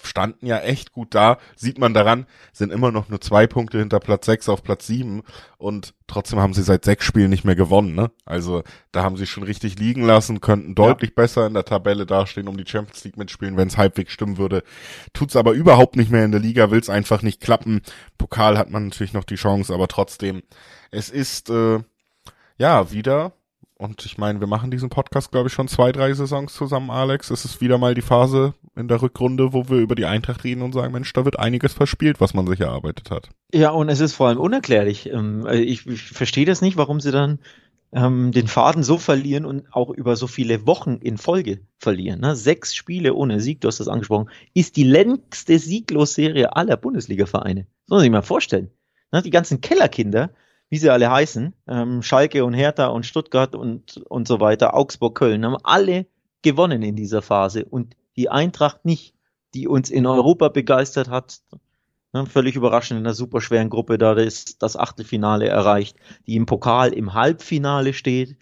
[0.01, 1.38] standen ja echt gut da.
[1.56, 5.23] Sieht man daran, sind immer noch nur zwei Punkte hinter Platz sechs auf Platz sieben
[5.58, 7.95] und trotzdem haben sie seit sechs Spielen nicht mehr gewonnen.
[7.95, 8.12] Ne?
[8.25, 11.15] Also da haben sie schon richtig liegen lassen, könnten deutlich ja.
[11.15, 14.63] besser in der Tabelle dastehen, um die Champions League mitspielen, wenn es halbwegs stimmen würde.
[15.13, 17.82] Tut's aber überhaupt nicht mehr in der Liga, will's einfach nicht klappen.
[18.17, 20.43] Pokal hat man natürlich noch die Chance, aber trotzdem,
[20.91, 21.79] es ist äh,
[22.58, 23.34] ja wieder
[23.77, 27.31] und ich meine, wir machen diesen Podcast, glaube ich, schon zwei, drei Saisons zusammen, Alex.
[27.31, 30.62] Es ist wieder mal die Phase in der Rückrunde, wo wir über die Eintracht reden
[30.62, 33.29] und sagen, Mensch, da wird einiges verspielt, was man sich erarbeitet hat.
[33.53, 35.09] Ja, und es ist vor allem unerklärlich.
[35.09, 37.39] Ähm, ich, ich verstehe das nicht, warum sie dann
[37.93, 42.21] ähm, den Faden so verlieren und auch über so viele Wochen in Folge verlieren.
[42.21, 42.36] Ne?
[42.36, 47.67] Sechs Spiele ohne Sieg, du hast das angesprochen, ist die längste Sieglos-Serie aller Bundesliga-Vereine.
[47.88, 48.71] Soll man sich mal vorstellen.
[49.12, 49.21] Ne?
[49.21, 50.31] Die ganzen Kellerkinder
[50.73, 55.13] wie sie alle heißen, ähm, Schalke und Hertha und Stuttgart und, und so weiter, Augsburg,
[55.13, 56.07] Köln, haben alle
[56.41, 59.13] gewonnen in dieser Phase und die Eintracht nicht,
[59.53, 61.41] die uns in Europa begeistert hat,
[62.12, 66.47] ne, völlig überraschend in einer super schweren Gruppe da das, das Achtelfinale erreicht, die im
[66.47, 68.36] Pokal im Halbfinale steht,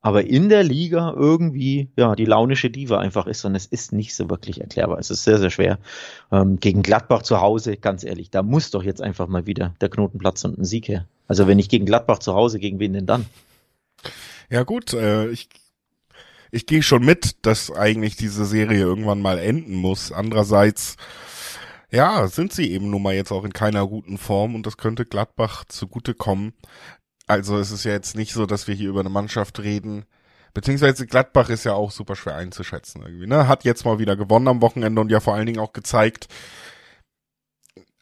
[0.00, 4.16] aber in der Liga irgendwie, ja, die launische Diva einfach ist und es ist nicht
[4.16, 4.98] so wirklich erklärbar.
[4.98, 5.78] Es ist sehr, sehr schwer.
[6.32, 9.90] Ähm, gegen Gladbach zu Hause, ganz ehrlich, da muss doch jetzt einfach mal wieder der
[9.90, 11.04] Knotenplatz und ein Sieg her.
[11.28, 13.26] Also wenn nicht gegen Gladbach zu Hause, gegen wen denn dann?
[14.50, 15.50] Ja gut, äh, ich,
[16.50, 20.10] ich gehe schon mit, dass eigentlich diese Serie irgendwann mal enden muss.
[20.10, 20.96] Andererseits,
[21.90, 25.04] ja, sind sie eben nun mal jetzt auch in keiner guten Form und das könnte
[25.04, 26.54] Gladbach zugutekommen.
[27.26, 30.06] Also es ist ja jetzt nicht so, dass wir hier über eine Mannschaft reden,
[30.54, 33.48] beziehungsweise Gladbach ist ja auch super schwer einzuschätzen irgendwie, ne?
[33.48, 36.28] Hat jetzt mal wieder gewonnen am Wochenende und ja vor allen Dingen auch gezeigt,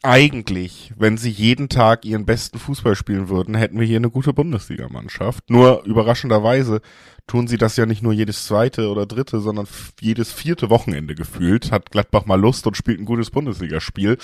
[0.03, 4.31] eigentlich, wenn sie jeden Tag ihren besten Fußball spielen würden, hätten wir hier eine gute
[4.31, 5.49] Bundesligamannschaft.
[5.49, 6.81] Nur überraschenderweise
[7.25, 9.67] tun sie das ja nicht nur jedes zweite oder dritte, sondern
[9.99, 11.71] jedes vierte Wochenende gefühlt.
[11.71, 14.17] Hat Gladbach mal Lust und spielt ein gutes Bundesligaspiel.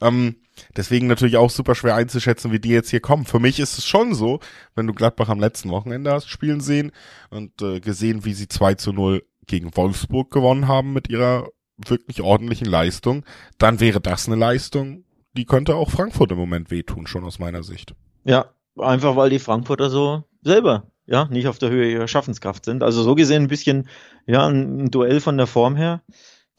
[0.00, 0.36] Ähm,
[0.76, 3.26] deswegen natürlich auch super schwer einzuschätzen, wie die jetzt hier kommen.
[3.26, 4.40] Für mich ist es schon so,
[4.74, 6.92] wenn du Gladbach am letzten Wochenende hast spielen sehen
[7.30, 12.22] und äh, gesehen, wie sie 2 zu 0 gegen Wolfsburg gewonnen haben mit ihrer wirklich
[12.22, 13.24] ordentlichen Leistung,
[13.58, 15.04] dann wäre das eine Leistung,
[15.36, 17.94] die könnte auch Frankfurt im Moment wehtun, schon aus meiner Sicht.
[18.24, 18.46] Ja,
[18.78, 22.82] einfach weil die Frankfurter so selber ja nicht auf der Höhe ihrer Schaffenskraft sind.
[22.82, 23.88] Also so gesehen ein bisschen
[24.26, 26.02] ja ein, Duell von der Form her,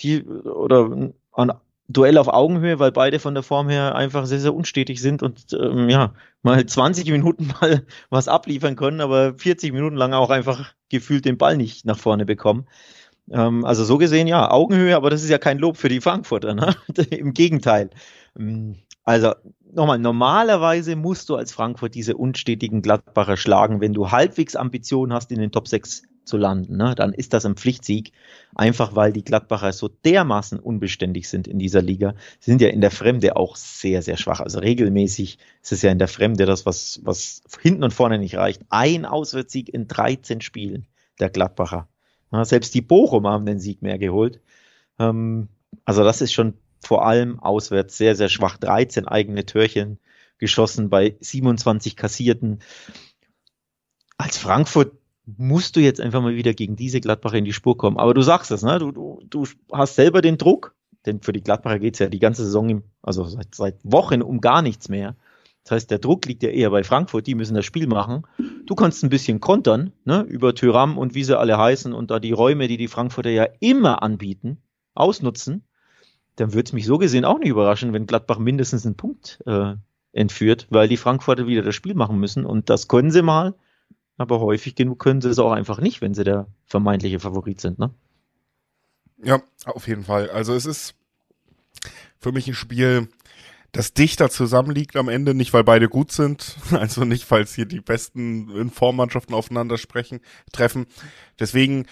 [0.01, 1.51] die oder ein
[1.87, 5.53] Duell auf Augenhöhe, weil beide von der Form her einfach sehr sehr unstetig sind und
[5.53, 10.73] ähm, ja mal 20 Minuten mal was abliefern können, aber 40 Minuten lang auch einfach
[10.89, 12.67] gefühlt den Ball nicht nach vorne bekommen.
[13.31, 16.53] Ähm, also so gesehen, ja, Augenhöhe, aber das ist ja kein Lob für die Frankfurter,
[16.53, 16.75] ne?
[17.09, 17.89] Im Gegenteil.
[18.37, 19.33] Ähm, also
[19.73, 25.31] nochmal, normalerweise musst du als Frankfurt diese unstetigen Gladbacher schlagen, wenn du halbwegs Ambitionen hast,
[25.31, 26.77] in den Top 6 zu landen.
[26.77, 26.95] Ne?
[26.95, 28.11] Dann ist das ein Pflichtsieg,
[28.55, 32.15] einfach weil die Gladbacher so dermaßen unbeständig sind in dieser Liga.
[32.39, 34.39] Sie sind ja in der Fremde auch sehr, sehr schwach.
[34.39, 38.35] Also regelmäßig ist es ja in der Fremde das, was, was hinten und vorne nicht
[38.35, 38.63] reicht.
[38.69, 40.87] Ein Auswärtssieg in 13 Spielen
[41.19, 41.87] der Gladbacher.
[42.43, 44.41] Selbst die Bochum haben den Sieg mehr geholt.
[44.99, 45.47] Ähm,
[45.85, 48.57] also das ist schon vor allem auswärts sehr, sehr schwach.
[48.57, 49.99] 13 eigene Türchen
[50.37, 52.59] geschossen bei 27 kassierten.
[54.17, 54.93] Als Frankfurt
[55.25, 57.97] musst du jetzt einfach mal wieder gegen diese Gladbacher in die Spur kommen.
[57.97, 58.79] Aber du sagst es, ne?
[58.79, 62.43] Du, du, du hast selber den Druck, denn für die Gladbacher geht's ja die ganze
[62.45, 65.15] Saison, also seit, seit Wochen um gar nichts mehr.
[65.65, 68.27] Das heißt, der Druck liegt ja eher bei Frankfurt, die müssen das Spiel machen.
[68.67, 72.19] Du kannst ein bisschen kontern, ne, über Tyram und wie sie alle heißen und da
[72.19, 74.59] die Räume, die die Frankfurter ja immer anbieten,
[74.93, 75.63] ausnutzen.
[76.35, 79.73] Dann würde es mich so gesehen auch nicht überraschen, wenn Gladbach mindestens einen Punkt äh,
[80.11, 83.55] entführt, weil die Frankfurter wieder das Spiel machen müssen und das können sie mal,
[84.17, 87.79] aber häufig genug können sie es auch einfach nicht, wenn sie der vermeintliche Favorit sind,
[87.79, 87.89] ne?
[89.23, 90.29] Ja, auf jeden Fall.
[90.29, 90.93] Also es ist
[92.19, 93.07] für mich ein Spiel,
[93.75, 97.81] das dichter zusammenliegt am Ende, nicht weil beide gut sind, also nicht, falls hier die
[97.81, 100.21] besten Informmannschaften aufeinander sprechen,
[100.53, 100.85] treffen.
[101.39, 101.85] Deswegen,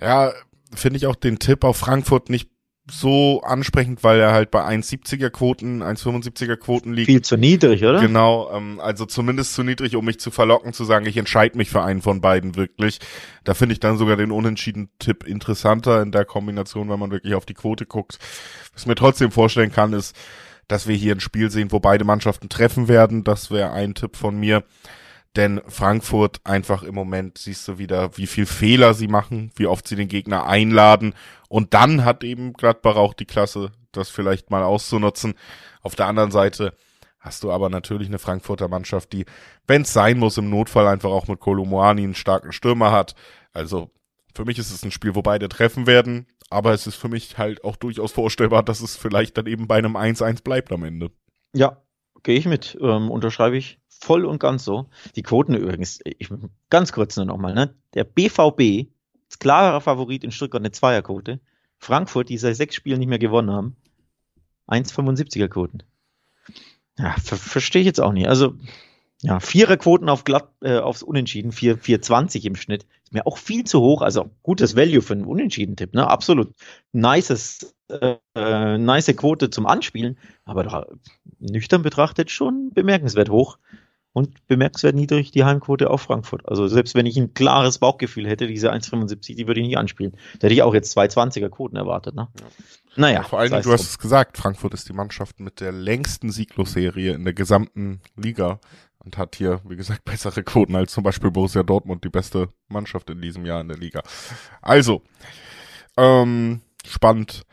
[0.00, 0.32] ja,
[0.74, 2.50] finde ich auch den Tipp auf Frankfurt nicht
[2.90, 7.06] so ansprechend, weil er halt bei 1,70er Quoten, 1,75er Quoten liegt.
[7.06, 8.00] Viel zu niedrig, oder?
[8.00, 11.70] Genau, ähm, also zumindest zu niedrig, um mich zu verlocken, zu sagen, ich entscheide mich
[11.70, 12.98] für einen von beiden wirklich.
[13.44, 17.34] Da finde ich dann sogar den unentschieden Tipp interessanter in der Kombination, wenn man wirklich
[17.34, 18.18] auf die Quote guckt.
[18.74, 20.14] Was mir trotzdem vorstellen kann, ist,
[20.68, 23.24] dass wir hier ein Spiel sehen, wo beide Mannschaften treffen werden.
[23.24, 24.64] Das wäre ein Tipp von mir.
[25.36, 29.86] Denn Frankfurt einfach im Moment siehst du wieder, wie viel Fehler sie machen, wie oft
[29.88, 31.14] sie den Gegner einladen.
[31.48, 35.34] Und dann hat eben Gladbach auch die Klasse, das vielleicht mal auszunutzen.
[35.82, 36.74] Auf der anderen Seite
[37.18, 39.24] hast du aber natürlich eine Frankfurter Mannschaft, die,
[39.66, 43.14] wenn es sein muss, im Notfall einfach auch mit Kolomoani einen starken Stürmer hat.
[43.52, 43.90] Also
[44.34, 46.26] für mich ist es ein Spiel, wo beide treffen werden.
[46.50, 49.76] Aber es ist für mich halt auch durchaus vorstellbar, dass es vielleicht dann eben bei
[49.76, 51.10] einem 1-1 bleibt am Ende.
[51.52, 51.82] Ja,
[52.22, 52.76] gehe ich mit.
[52.80, 54.88] Ähm, unterschreibe ich voll und ganz so.
[55.16, 56.28] Die Quoten übrigens, ich,
[56.70, 57.74] ganz kurz nur nochmal, ne?
[57.94, 58.88] Der BVB
[59.38, 61.40] klarer Favorit in Stuttgart eine Zweierquote.
[61.78, 63.76] Frankfurt, die seit sechs Spielen nicht mehr gewonnen haben,
[64.68, 65.82] 1,75er Quoten.
[66.98, 68.28] Ja, ver verstehe ich jetzt auch nicht.
[68.28, 68.54] Also,
[69.24, 72.86] ja, Viererquoten auf glatt, äh, aufs Unentschieden, 4, 4,20 im Schnitt.
[73.04, 74.02] Ist mir auch viel zu hoch.
[74.02, 76.06] Also gutes Value für einen Unentschieden-Tipp, ne?
[76.06, 76.52] Absolut.
[76.92, 80.18] Nices, äh, äh, nice Quote zum Anspielen.
[80.44, 80.84] Aber doch,
[81.38, 83.56] nüchtern betrachtet schon bemerkenswert hoch.
[84.12, 86.46] Und bemerkenswert niedrig die Heimquote auf Frankfurt.
[86.46, 90.12] Also selbst wenn ich ein klares Bauchgefühl hätte, diese 1,75, die würde ich nicht anspielen.
[90.38, 92.28] Da hätte ich auch jetzt 2,20er Quoten erwartet, ne?
[92.38, 92.46] Ja.
[92.96, 93.14] Naja.
[93.14, 97.14] Ja, vor allem, du hast es gesagt, Frankfurt ist die Mannschaft mit der längsten Sieglosserie
[97.14, 98.60] in der gesamten Liga
[99.04, 103.10] und hat hier, wie gesagt, bessere Quoten als zum Beispiel Borussia Dortmund, die beste Mannschaft
[103.10, 104.02] in diesem Jahr in der Liga.
[104.62, 105.02] Also,
[105.96, 107.44] ähm, spannend,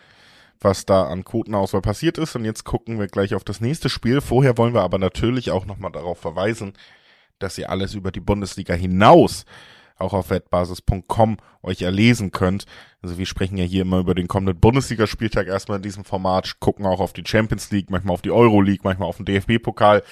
[0.59, 2.35] was da an Quotenauswahl passiert ist.
[2.35, 4.21] Und jetzt gucken wir gleich auf das nächste Spiel.
[4.21, 6.73] Vorher wollen wir aber natürlich auch nochmal darauf verweisen,
[7.39, 9.45] dass ihr alles über die Bundesliga hinaus
[9.97, 12.65] auch auf wettbasis.com euch erlesen könnt.
[13.01, 16.85] Also wir sprechen ja hier immer über den kommenden Bundesligaspieltag erstmal in diesem Format, gucken
[16.85, 20.03] auch auf die Champions League, manchmal auf die Euro League, manchmal auf den DFB-Pokal,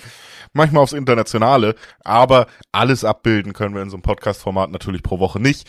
[0.54, 5.40] manchmal aufs Internationale, aber alles abbilden können wir in so einem Podcast-Format natürlich pro Woche
[5.40, 5.68] nicht.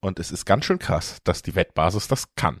[0.00, 2.60] Und es ist ganz schön krass, dass die Wettbasis das kann.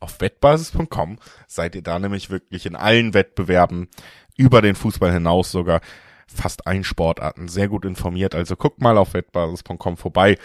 [0.00, 3.88] Auf wettbasis.com seid ihr da nämlich wirklich in allen Wettbewerben
[4.36, 5.80] über den Fußball hinaus sogar
[6.32, 8.34] fast allen Sportarten sehr gut informiert.
[8.34, 10.38] Also guckt mal auf wettbasis.com vorbei,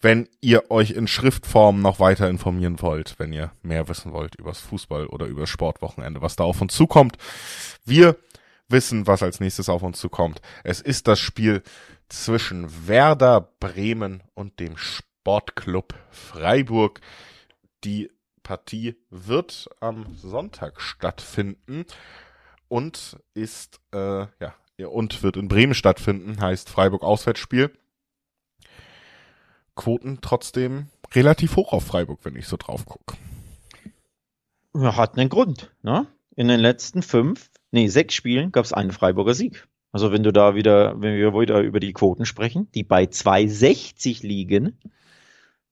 [0.00, 4.60] wenn ihr euch in Schriftform noch weiter informieren wollt, wenn ihr mehr wissen wollt übers
[4.60, 7.16] Fußball oder über Sportwochenende, was da auf uns zukommt.
[7.84, 8.16] Wir
[8.68, 10.40] wissen, was als nächstes auf uns zukommt.
[10.62, 11.62] Es ist das Spiel
[12.08, 17.00] zwischen Werder Bremen und dem Sportclub Freiburg.
[17.84, 18.10] Die
[18.42, 21.84] Partie wird am Sonntag stattfinden
[22.68, 24.54] und ist äh, ja
[24.88, 27.70] und wird in Bremen stattfinden, heißt Freiburg Auswärtsspiel.
[29.74, 33.16] Quoten trotzdem relativ hoch auf Freiburg, wenn ich so drauf gucke.
[34.74, 35.70] Hat einen Grund.
[35.82, 36.06] Ne?
[36.36, 39.66] In den letzten fünf, nee, sechs Spielen gab es einen Freiburger Sieg.
[39.92, 44.24] Also wenn du da wieder, wenn wir wieder über die Quoten sprechen, die bei 2,60
[44.24, 44.78] liegen,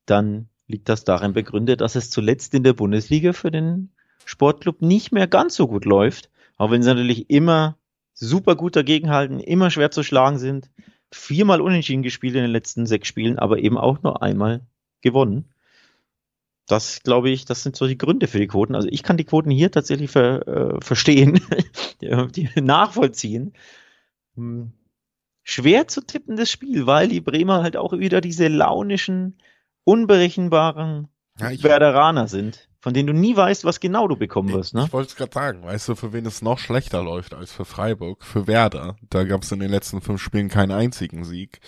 [0.06, 3.90] dann liegt das darin begründet, dass es zuletzt in der Bundesliga für den
[4.24, 6.30] Sportclub nicht mehr ganz so gut läuft.
[6.56, 7.77] Auch wenn sie natürlich immer
[8.18, 10.70] super gut dagegenhalten, immer schwer zu schlagen sind.
[11.10, 14.66] Viermal unentschieden gespielt in den letzten sechs Spielen, aber eben auch nur einmal
[15.00, 15.48] gewonnen.
[16.66, 18.74] Das glaube ich, das sind so die Gründe für die Quoten.
[18.74, 21.40] Also ich kann die Quoten hier tatsächlich ver, äh, verstehen,
[22.00, 23.54] die nachvollziehen.
[24.34, 24.72] Hm.
[25.42, 29.38] Schwer zu tippen das Spiel, weil die Bremer halt auch wieder diese launischen,
[29.84, 34.74] unberechenbaren ja, Werderaner sind von denen du nie weißt, was genau du bekommen wirst.
[34.74, 34.84] Ne?
[34.86, 37.64] Ich wollte es gerade sagen, weißt du, für wen es noch schlechter läuft als für
[37.64, 38.24] Freiburg?
[38.24, 38.96] Für Werder.
[39.10, 41.60] Da gab es in den letzten fünf Spielen keinen einzigen Sieg.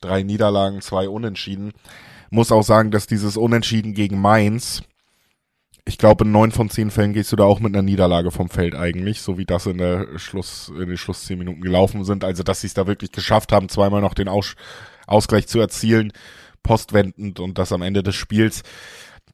[0.00, 1.72] Drei Niederlagen, zwei Unentschieden.
[2.30, 4.82] Muss auch sagen, dass dieses Unentschieden gegen Mainz
[5.84, 8.48] ich glaube, in neun von zehn Fällen gehst du da auch mit einer Niederlage vom
[8.48, 12.22] Feld eigentlich, so wie das in der Schluss, in den Schluss zehn Minuten gelaufen sind.
[12.22, 14.54] Also, dass sie es da wirklich geschafft haben, zweimal noch den Aus
[15.08, 16.12] Ausgleich zu erzielen,
[16.62, 18.62] postwendend und das am Ende des Spiels.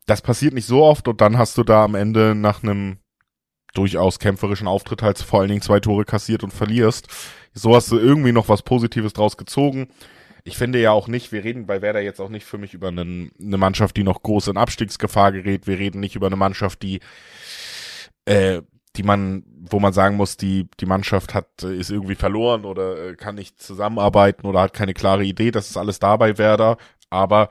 [0.07, 2.99] Das passiert nicht so oft und dann hast du da am Ende nach einem
[3.75, 7.09] durchaus kämpferischen Auftritt halt vor allen Dingen zwei Tore kassiert und verlierst.
[7.53, 9.89] So hast du irgendwie noch was Positives draus gezogen
[10.49, 12.89] ich finde ja auch nicht, wir reden bei Werder jetzt auch nicht für mich über
[12.89, 15.67] einen, eine Mannschaft, die noch groß in Abstiegsgefahr gerät.
[15.67, 17.01] Wir reden nicht über eine Mannschaft, die,
[18.25, 18.63] äh,
[18.97, 23.15] die man, wo man sagen muss, die, die Mannschaft hat, ist irgendwie verloren oder äh,
[23.15, 25.51] kann nicht zusammenarbeiten oder hat keine klare Idee.
[25.51, 26.79] Das ist alles da bei Werder.
[27.11, 27.49] Aber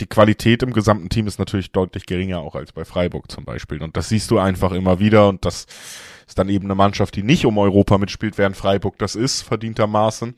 [0.00, 3.82] die Qualität im gesamten Team ist natürlich deutlich geringer auch als bei Freiburg zum Beispiel.
[3.82, 5.28] Und das siehst du einfach immer wieder.
[5.28, 5.66] Und das
[6.26, 10.34] ist dann eben eine Mannschaft, die nicht um Europa mitspielt, während Freiburg das ist, verdientermaßen.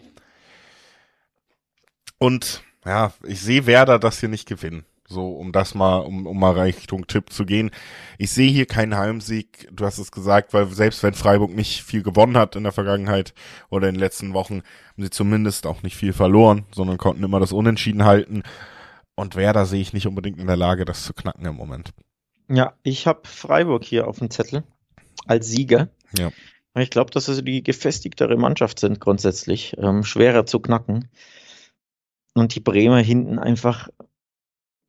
[2.18, 4.84] Und ja, ich sehe Werder das hier nicht gewinnen.
[5.08, 7.70] So, um das mal, um, um mal Richtung Tipp zu gehen.
[8.18, 12.02] Ich sehe hier keinen Heimsieg, du hast es gesagt, weil selbst wenn Freiburg nicht viel
[12.02, 13.34] gewonnen hat in der Vergangenheit
[13.68, 17.40] oder in den letzten Wochen, haben sie zumindest auch nicht viel verloren, sondern konnten immer
[17.40, 18.42] das Unentschieden halten.
[19.14, 21.92] Und Werder sehe ich nicht unbedingt in der Lage, das zu knacken im Moment.
[22.48, 24.62] Ja, ich habe Freiburg hier auf dem Zettel
[25.26, 25.88] als Sieger.
[26.18, 26.30] Ja.
[26.74, 31.10] Ich glaube, dass sie die gefestigtere Mannschaft sind grundsätzlich, ähm, schwerer zu knacken
[32.34, 33.88] und die Bremer hinten einfach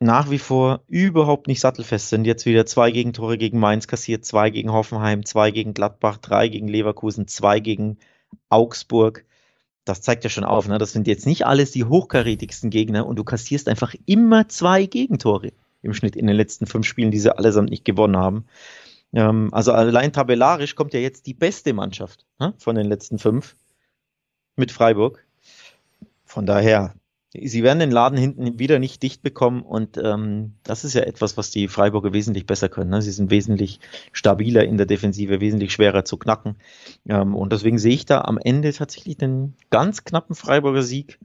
[0.04, 2.26] nach wie vor überhaupt nicht sattelfest sind.
[2.26, 6.68] Jetzt wieder zwei Gegentore gegen Mainz kassiert, zwei gegen Hoffenheim, zwei gegen Gladbach, drei gegen
[6.68, 7.98] Leverkusen, zwei gegen
[8.50, 9.26] Augsburg.
[9.86, 10.78] Das zeigt ja schon auf, ne?
[10.78, 15.52] Das sind jetzt nicht alles die hochkarätigsten Gegner und du kassierst einfach immer zwei Gegentore
[15.82, 18.46] im Schnitt in den letzten fünf Spielen, die sie allesamt nicht gewonnen haben.
[19.14, 22.54] Ähm, also allein tabellarisch kommt ja jetzt die beste Mannschaft ne?
[22.58, 23.56] von den letzten fünf
[24.56, 25.26] mit Freiburg.
[26.26, 26.94] Von daher,
[27.34, 31.38] sie werden den Laden hinten wieder nicht dicht bekommen und ähm, das ist ja etwas,
[31.38, 32.90] was die Freiburger wesentlich besser können.
[32.90, 33.02] Ne?
[33.02, 33.80] Sie sind wesentlich
[34.12, 36.58] stabiler in der Defensive, wesentlich schwerer zu knacken
[37.08, 41.20] ähm, und deswegen sehe ich da am Ende tatsächlich den ganz knappen Freiburger Sieg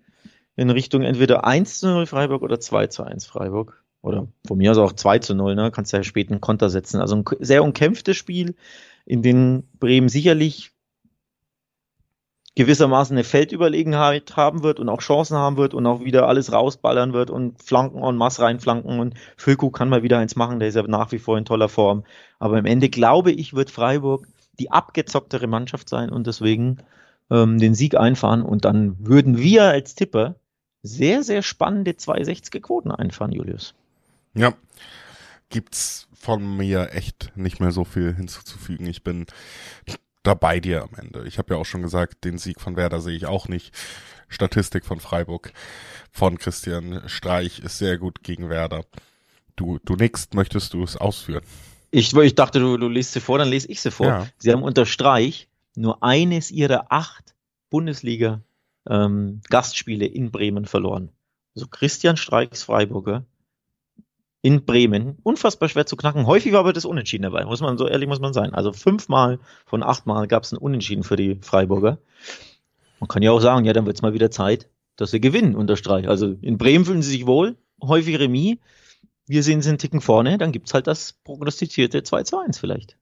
[0.57, 3.85] in Richtung entweder 1 zu 0 Freiburg oder 2 zu 1 Freiburg.
[4.01, 5.71] Oder von mir aus auch 2 zu 0, ne?
[5.71, 7.01] Kannst ja später einen Konter setzen.
[7.01, 8.55] Also ein sehr umkämpftes Spiel,
[9.05, 10.73] in dem Bremen sicherlich
[12.59, 17.13] gewissermaßen eine Feldüberlegenheit haben wird und auch Chancen haben wird und auch wieder alles rausballern
[17.13, 20.75] wird und Flanken en masse reinflanken und Füllkuh kann mal wieder eins machen, der ist
[20.75, 22.03] ja nach wie vor in toller Form.
[22.41, 24.27] Aber im Ende glaube ich, wird Freiburg
[24.59, 26.79] die abgezocktere Mannschaft sein und deswegen
[27.31, 30.35] ähm, den Sieg einfahren und dann würden wir als Tipper
[30.83, 33.77] sehr, sehr spannende 260er Quoten einfahren, Julius.
[34.35, 34.53] Ja,
[35.49, 38.87] gibt's von mir echt nicht mehr so viel hinzuzufügen.
[38.87, 39.27] Ich bin
[40.23, 41.27] da bei dir am Ende.
[41.27, 43.75] Ich habe ja auch schon gesagt, den Sieg von Werder sehe ich auch nicht.
[44.29, 45.53] Statistik von Freiburg
[46.13, 48.85] von Christian Streich ist sehr gut gegen Werder.
[49.57, 51.45] Du, du nix, möchtest du es ausführen?
[51.91, 54.07] Ich, ich dachte, du, du liest sie vor, dann lese ich sie vor.
[54.07, 54.27] Ja.
[54.37, 57.35] Sie haben unter Streich nur eines ihrer acht
[57.71, 58.41] Bundesliga
[58.89, 61.11] ähm, in Bremen verloren.
[61.55, 63.25] Also Christian Streichs Freiburger
[64.43, 65.19] in Bremen.
[65.23, 66.27] Unfassbar schwer zu knacken.
[66.27, 68.55] Häufig war aber das Unentschieden dabei, muss man, so ehrlich muss man sein.
[68.55, 71.99] Also fünfmal von achtmal gab es ein Unentschieden für die Freiburger.
[73.01, 75.55] Man kann ja auch sagen, ja, dann wird es mal wieder Zeit, dass sie gewinnen
[75.55, 76.09] unter Streich.
[76.09, 78.59] Also in Bremen fühlen sie sich wohl, häufig Remis.
[79.27, 82.97] Wir sehen sie einen Ticken vorne, dann gibt's halt das prognostizierte 2 zu 1 vielleicht.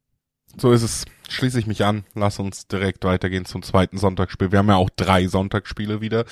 [0.56, 1.04] So ist es.
[1.28, 2.04] Schließe ich mich an.
[2.14, 4.52] Lass uns direkt weitergehen zum zweiten Sonntagsspiel.
[4.52, 6.24] Wir haben ja auch drei Sonntagsspiele wieder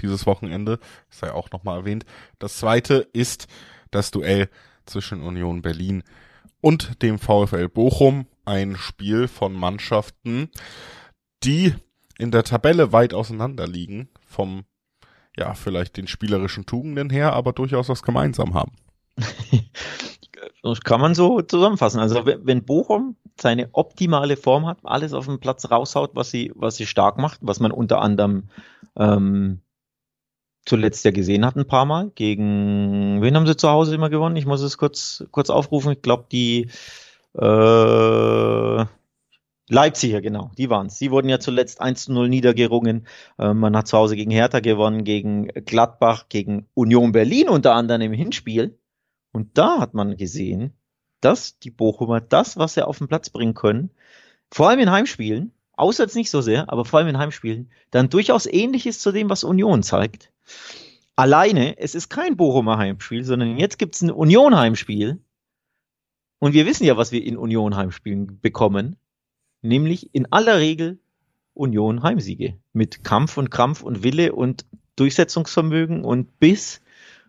[0.00, 0.78] dieses Wochenende.
[1.08, 2.04] Das sei auch nochmal erwähnt.
[2.38, 3.46] Das zweite ist
[3.90, 4.48] das Duell
[4.86, 6.02] zwischen Union Berlin
[6.60, 8.26] und dem VfL Bochum.
[8.44, 10.50] Ein Spiel von Mannschaften,
[11.44, 11.74] die
[12.18, 14.64] in der Tabelle weit auseinander liegen vom,
[15.36, 18.72] ja, vielleicht den spielerischen Tugenden her, aber durchaus was gemeinsam haben.
[20.62, 22.00] Das kann man so zusammenfassen.
[22.00, 26.76] Also wenn Bochum seine optimale Form hat, alles auf den Platz raushaut, was sie, was
[26.76, 28.48] sie stark macht, was man unter anderem
[28.96, 29.60] ähm,
[30.66, 32.10] zuletzt ja gesehen hat, ein paar Mal.
[32.14, 34.36] Gegen wen haben sie zu Hause immer gewonnen?
[34.36, 35.92] Ich muss es kurz, kurz aufrufen.
[35.92, 36.70] Ich glaube, die
[37.34, 38.84] äh,
[39.70, 40.98] Leipziger, genau, die waren's.
[40.98, 43.06] Sie wurden ja zuletzt 1 zu 0 niedergerungen.
[43.38, 48.02] Äh, man hat zu Hause gegen Hertha gewonnen, gegen Gladbach, gegen Union Berlin unter anderem
[48.02, 48.78] im Hinspiel.
[49.32, 50.72] Und da hat man gesehen,
[51.20, 53.90] dass die Bochumer das, was sie auf den Platz bringen können,
[54.50, 58.46] vor allem in Heimspielen, auswärts nicht so sehr, aber vor allem in Heimspielen, dann durchaus
[58.46, 60.32] ähnlich ist zu dem, was Union zeigt.
[61.16, 65.22] Alleine, es ist kein Bochumer Heimspiel, sondern jetzt gibt es ein Union-Heimspiel.
[66.38, 68.96] Und wir wissen ja, was wir in Union-Heimspielen bekommen.
[69.60, 70.98] Nämlich in aller Regel
[71.52, 72.58] Union-Heimsiege.
[72.72, 74.64] Mit Kampf und Krampf und Wille und
[74.96, 76.80] Durchsetzungsvermögen und Biss.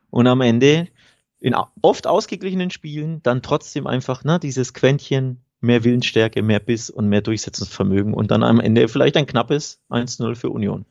[0.09, 0.88] Und am Ende
[1.41, 7.09] in oft ausgeglichenen Spielen dann trotzdem einfach ne, dieses Quäntchen, mehr Willensstärke, mehr Biss und
[7.09, 10.86] mehr Durchsetzungsvermögen und dann am Ende vielleicht ein knappes 1-0 für Union.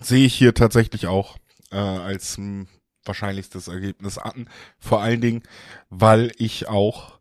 [0.00, 1.36] Sehe ich hier tatsächlich auch
[1.70, 2.68] äh, als m,
[3.04, 4.48] wahrscheinlichstes Ergebnis an.
[4.78, 5.42] Vor allen Dingen,
[5.88, 7.18] weil ich auch,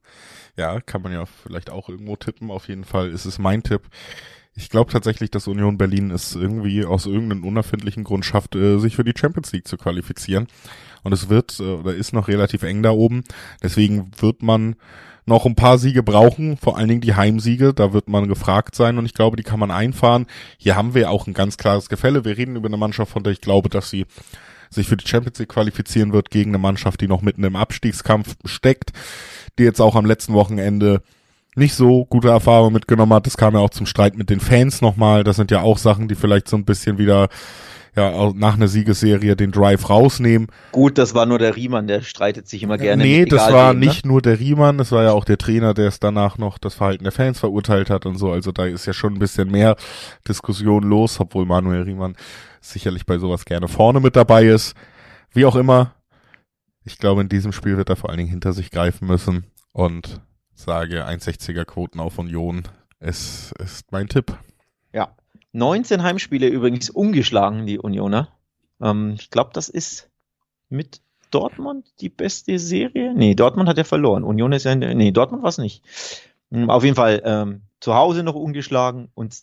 [0.58, 3.84] ja, kann man ja vielleicht auch irgendwo tippen, auf jeden Fall ist es mein Tipp.
[4.56, 8.96] Ich glaube tatsächlich, dass Union Berlin es irgendwie aus irgendeinem unerfindlichen Grund schafft, äh, sich
[8.96, 10.48] für die Champions League zu qualifizieren.
[11.04, 13.24] Und es wird äh, oder ist noch relativ eng da oben.
[13.64, 14.76] Deswegen wird man
[15.30, 18.98] noch ein paar Siege brauchen, vor allen Dingen die Heimsiege, da wird man gefragt sein
[18.98, 20.26] und ich glaube, die kann man einfahren.
[20.58, 22.26] Hier haben wir auch ein ganz klares Gefälle.
[22.26, 24.06] Wir reden über eine Mannschaft, von der ich glaube, dass sie
[24.70, 28.36] sich für die Champions League qualifizieren wird gegen eine Mannschaft, die noch mitten im Abstiegskampf
[28.44, 28.92] steckt,
[29.58, 31.02] die jetzt auch am letzten Wochenende
[31.56, 33.26] nicht so gute Erfahrungen mitgenommen hat.
[33.26, 35.24] Das kam ja auch zum Streit mit den Fans nochmal.
[35.24, 37.30] Das sind ja auch Sachen, die vielleicht so ein bisschen wieder
[38.00, 40.48] ja, nach einer Siegesserie den Drive rausnehmen.
[40.72, 43.04] Gut, das war nur der Riemann, der streitet sich immer gerne.
[43.04, 43.86] Nee, das war wem, ne?
[43.88, 46.76] nicht nur der Riemann, das war ja auch der Trainer, der es danach noch das
[46.76, 48.32] Verhalten der Fans verurteilt hat und so.
[48.32, 49.76] Also da ist ja schon ein bisschen mehr
[50.28, 52.16] Diskussion los, obwohl Manuel Riemann
[52.62, 54.76] sicherlich bei sowas gerne vorne mit dabei ist.
[55.32, 55.96] Wie auch immer,
[56.84, 60.22] ich glaube, in diesem Spiel wird er vor allen Dingen hinter sich greifen müssen und
[60.54, 62.64] sage 1,60er Quoten auf Union.
[63.00, 64.38] Es ist mein Tipp.
[65.54, 68.30] 19 Heimspiele übrigens ungeschlagen, die Unioner.
[68.82, 70.10] Ähm, ich glaube, das ist
[70.70, 73.14] mit Dortmund die beste Serie.
[73.16, 74.24] Nee, Dortmund hat ja verloren.
[74.24, 75.84] Union ist ja, in der, nee, Dortmund war es nicht.
[76.52, 79.36] Hm, auf jeden Fall ähm, zu Hause noch ungeschlagen und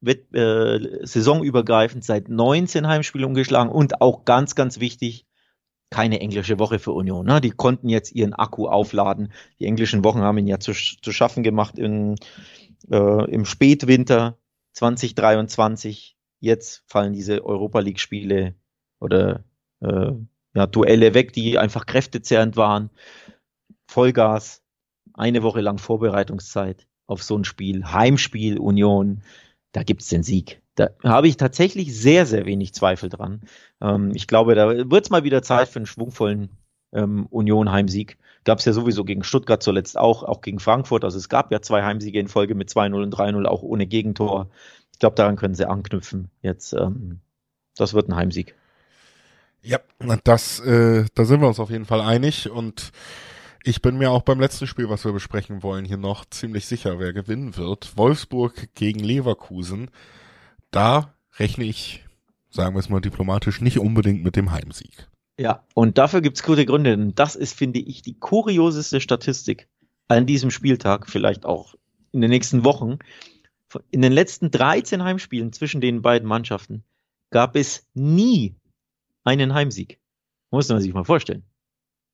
[0.00, 5.26] wird äh, saisonübergreifend seit 19 Heimspielen ungeschlagen und auch ganz, ganz wichtig,
[5.90, 7.26] keine englische Woche für Union.
[7.26, 7.40] Ne?
[7.40, 9.32] Die konnten jetzt ihren Akku aufladen.
[9.60, 12.16] Die englischen Wochen haben ihn ja zu, zu schaffen gemacht in,
[12.90, 14.36] äh, im Spätwinter.
[14.74, 16.16] 2023.
[16.40, 18.54] Jetzt fallen diese Europa League Spiele
[19.00, 19.44] oder
[19.80, 20.12] äh,
[20.54, 22.90] ja, Duelle weg, die einfach kräftezerrend waren.
[23.86, 24.62] Vollgas,
[25.14, 29.22] eine Woche lang Vorbereitungszeit auf so ein Spiel, Heimspiel Union,
[29.72, 30.62] da gibt's den Sieg.
[30.74, 33.42] Da habe ich tatsächlich sehr, sehr wenig Zweifel dran.
[33.80, 36.50] Ähm, ich glaube, da wird's mal wieder Zeit für einen schwungvollen
[36.94, 38.16] ähm, Union-Heimsieg.
[38.44, 41.04] Gab es ja sowieso gegen Stuttgart zuletzt auch, auch gegen Frankfurt.
[41.04, 44.48] Also es gab ja zwei Heimsiege in Folge mit 2-0 und 3-0, auch ohne Gegentor.
[44.92, 46.30] Ich glaube, daran können sie anknüpfen.
[46.42, 47.20] Jetzt, ähm,
[47.76, 48.54] das wird ein Heimsieg.
[49.62, 49.78] Ja,
[50.24, 52.92] das, äh, da sind wir uns auf jeden Fall einig und
[53.66, 56.98] ich bin mir auch beim letzten Spiel, was wir besprechen wollen, hier noch ziemlich sicher,
[56.98, 57.96] wer gewinnen wird.
[57.96, 59.90] Wolfsburg gegen Leverkusen.
[60.70, 62.04] Da rechne ich,
[62.50, 65.08] sagen wir es mal diplomatisch, nicht unbedingt mit dem Heimsieg.
[65.38, 66.96] Ja, und dafür gibt's gute Gründe.
[66.96, 69.68] Denn das ist, finde ich, die kurioseste Statistik
[70.08, 71.74] an diesem Spieltag, vielleicht auch
[72.12, 72.98] in den nächsten Wochen.
[73.90, 76.84] In den letzten 13 Heimspielen zwischen den beiden Mannschaften
[77.30, 78.54] gab es nie
[79.24, 79.98] einen Heimsieg.
[80.50, 81.42] Muss man sich mal vorstellen.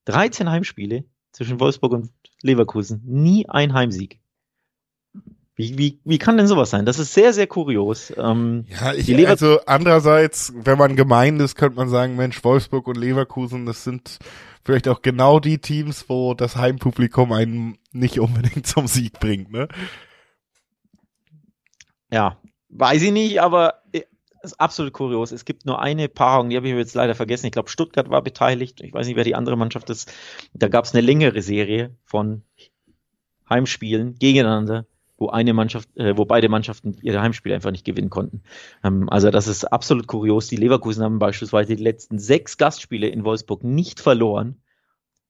[0.07, 2.11] 13 Heimspiele zwischen Wolfsburg und
[2.43, 4.21] Leverkusen, nie ein Heimsieg.
[5.61, 6.87] Wie, wie, wie kann denn sowas sein?
[6.87, 8.13] Das ist sehr, sehr kurios.
[8.17, 12.97] Ähm, ja, ich, also andererseits, wenn man gemein ist, könnte man sagen, Mensch, Wolfsburg und
[12.97, 14.19] Leverkusen, das sind
[14.65, 19.69] vielleicht auch genau die Teams, wo das Heimpublikum einen nicht unbedingt zum Sieg bringt, ne?
[22.11, 22.39] Ja,
[22.71, 24.03] weiß ich nicht, aber äh,
[24.43, 25.31] ist absolut kurios.
[25.31, 27.47] Es gibt nur eine Paarung, die habe ich jetzt leider vergessen.
[27.47, 28.81] Ich glaube, Stuttgart war beteiligt.
[28.81, 30.11] Ich weiß nicht, wer die andere Mannschaft ist.
[30.55, 32.43] Da gab es eine längere Serie von
[33.49, 34.87] Heimspielen gegeneinander
[35.21, 38.43] wo eine Mannschaft, äh, wo beide Mannschaften ihre Heimspiele einfach nicht gewinnen konnten.
[38.83, 40.49] Ähm, also das ist absolut kurios.
[40.49, 44.57] Die Leverkusen haben beispielsweise die letzten sechs Gastspiele in Wolfsburg nicht verloren,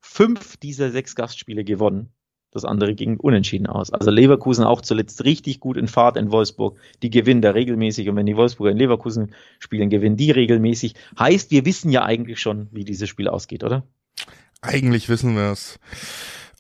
[0.01, 2.11] fünf dieser sechs Gastspiele gewonnen.
[2.53, 3.93] Das andere ging unentschieden aus.
[3.93, 6.79] Also Leverkusen auch zuletzt richtig gut in Fahrt in Wolfsburg.
[7.03, 8.09] Die gewinnen da regelmäßig.
[8.09, 10.95] Und wenn die Wolfsburger in Leverkusen spielen, gewinnen die regelmäßig.
[11.17, 13.85] Heißt, wir wissen ja eigentlich schon, wie dieses Spiel ausgeht, oder?
[14.63, 15.79] Eigentlich wissen wir es.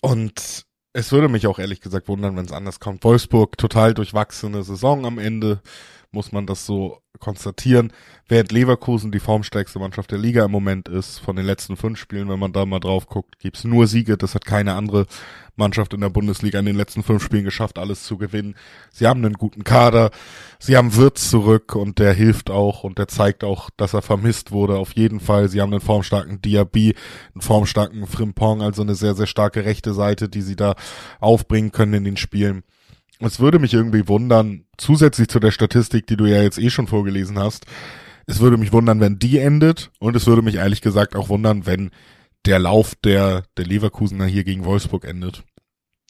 [0.00, 3.04] Und es würde mich auch ehrlich gesagt wundern, wenn es anders kommt.
[3.04, 5.60] Wolfsburg total durchwachsene Saison am Ende,
[6.12, 7.92] muss man das so konstatieren.
[8.28, 12.28] Während Leverkusen die formstärkste Mannschaft der Liga im Moment ist, von den letzten fünf Spielen,
[12.28, 14.16] wenn man da mal drauf guckt, gibt's nur Siege.
[14.16, 15.06] Das hat keine andere
[15.56, 18.56] Mannschaft in der Bundesliga in den letzten fünf Spielen geschafft, alles zu gewinnen.
[18.90, 20.10] Sie haben einen guten Kader,
[20.58, 24.50] sie haben Wirtz zurück und der hilft auch und der zeigt auch, dass er vermisst
[24.50, 25.48] wurde, auf jeden Fall.
[25.48, 26.94] Sie haben einen formstarken Diaby,
[27.34, 30.74] einen formstarken Frimpong, also eine sehr, sehr starke rechte Seite, die sie da
[31.20, 32.64] aufbringen können in den Spielen.
[33.20, 36.86] Es würde mich irgendwie wundern, zusätzlich zu der Statistik, die du ja jetzt eh schon
[36.86, 37.66] vorgelesen hast,
[38.26, 41.66] es würde mich wundern, wenn die endet und es würde mich ehrlich gesagt auch wundern,
[41.66, 41.90] wenn
[42.46, 45.44] der Lauf der, der Leverkusener hier gegen Wolfsburg endet.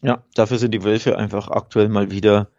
[0.03, 2.51] Ja, dafür sind die Wölfe einfach aktuell mal wieder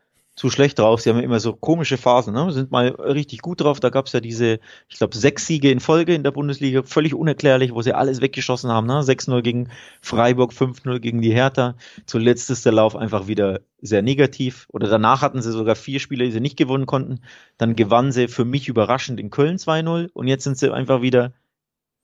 [0.42, 1.02] zu schlecht drauf.
[1.02, 2.52] Sie haben immer so komische Phasen, ne?
[2.52, 3.80] sind mal richtig gut drauf.
[3.80, 7.14] Da gab es ja diese, ich glaube, sechs Siege in Folge in der Bundesliga, völlig
[7.14, 8.88] unerklärlich, wo sie alles weggeschossen haben.
[8.88, 9.02] Ne?
[9.02, 9.70] 6-0 gegen
[10.02, 11.76] Freiburg, 5-0 gegen die Hertha.
[12.08, 14.66] Zuletzt ist der Lauf einfach wieder sehr negativ.
[14.70, 17.20] Oder danach hatten sie sogar vier Spiele, die sie nicht gewonnen konnten.
[17.60, 21.34] Dann gewannen sie für mich überraschend in Köln 2-0 und jetzt sind sie einfach wieder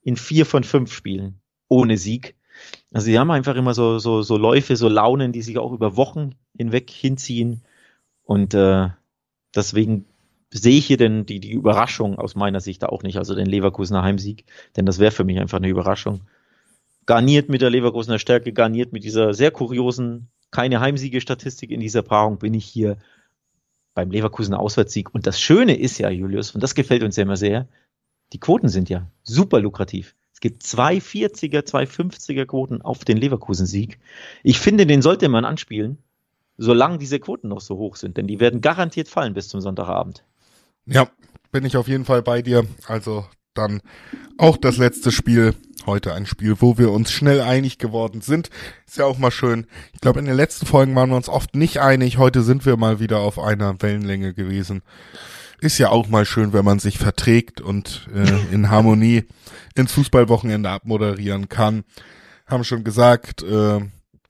[0.02, 2.36] in vier von fünf Spielen ohne Sieg.
[2.92, 5.96] Also sie haben einfach immer so, so, so Läufe, so Launen, die sich auch über
[5.96, 7.62] Wochen hinweg hinziehen.
[8.28, 8.90] Und äh,
[9.56, 10.04] deswegen
[10.50, 14.02] sehe ich hier denn die, die Überraschung aus meiner Sicht auch nicht, also den Leverkusener
[14.02, 14.44] Heimsieg,
[14.76, 16.20] denn das wäre für mich einfach eine Überraschung.
[17.06, 22.36] Garniert mit der Leverkusener Stärke, garniert mit dieser sehr kuriosen, keine Heimsiege-Statistik in dieser Paarung
[22.38, 22.98] bin ich hier
[23.94, 25.14] beim Leverkusener Auswärtssieg.
[25.14, 27.66] Und das Schöne ist ja, Julius, und das gefällt uns ja immer sehr,
[28.34, 30.14] die Quoten sind ja super lukrativ.
[30.34, 33.98] Es gibt zwei 40er, zwei 50er Quoten auf den Leverkusen-Sieg.
[34.42, 35.96] Ich finde, den sollte man anspielen,
[36.58, 40.24] solange diese Quoten noch so hoch sind, denn die werden garantiert fallen bis zum Sonntagabend.
[40.84, 41.08] Ja,
[41.52, 42.66] bin ich auf jeden Fall bei dir.
[42.86, 43.80] Also dann
[44.36, 45.54] auch das letzte Spiel.
[45.86, 48.50] Heute ein Spiel, wo wir uns schnell einig geworden sind.
[48.86, 49.66] Ist ja auch mal schön.
[49.94, 52.18] Ich glaube, in den letzten Folgen waren wir uns oft nicht einig.
[52.18, 54.82] Heute sind wir mal wieder auf einer Wellenlänge gewesen.
[55.60, 59.24] Ist ja auch mal schön, wenn man sich verträgt und äh, in Harmonie
[59.76, 61.84] ins Fußballwochenende abmoderieren kann.
[62.46, 63.80] Haben schon gesagt, äh,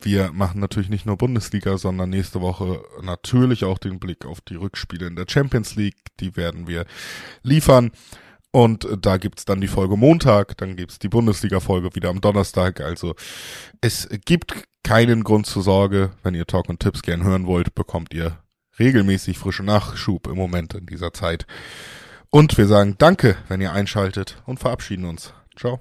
[0.00, 4.54] wir machen natürlich nicht nur Bundesliga, sondern nächste Woche natürlich auch den Blick auf die
[4.54, 5.96] Rückspiele in der Champions League.
[6.20, 6.86] Die werden wir
[7.42, 7.90] liefern.
[8.50, 12.80] Und da gibt's dann die Folge Montag, dann gibt's die Bundesliga-Folge wieder am Donnerstag.
[12.80, 13.14] Also
[13.80, 16.12] es gibt keinen Grund zur Sorge.
[16.22, 18.38] Wenn ihr Talk und Tipps gern hören wollt, bekommt ihr
[18.78, 21.46] regelmäßig frischen Nachschub im Moment in dieser Zeit.
[22.30, 25.34] Und wir sagen Danke, wenn ihr einschaltet und verabschieden uns.
[25.56, 25.80] Ciao.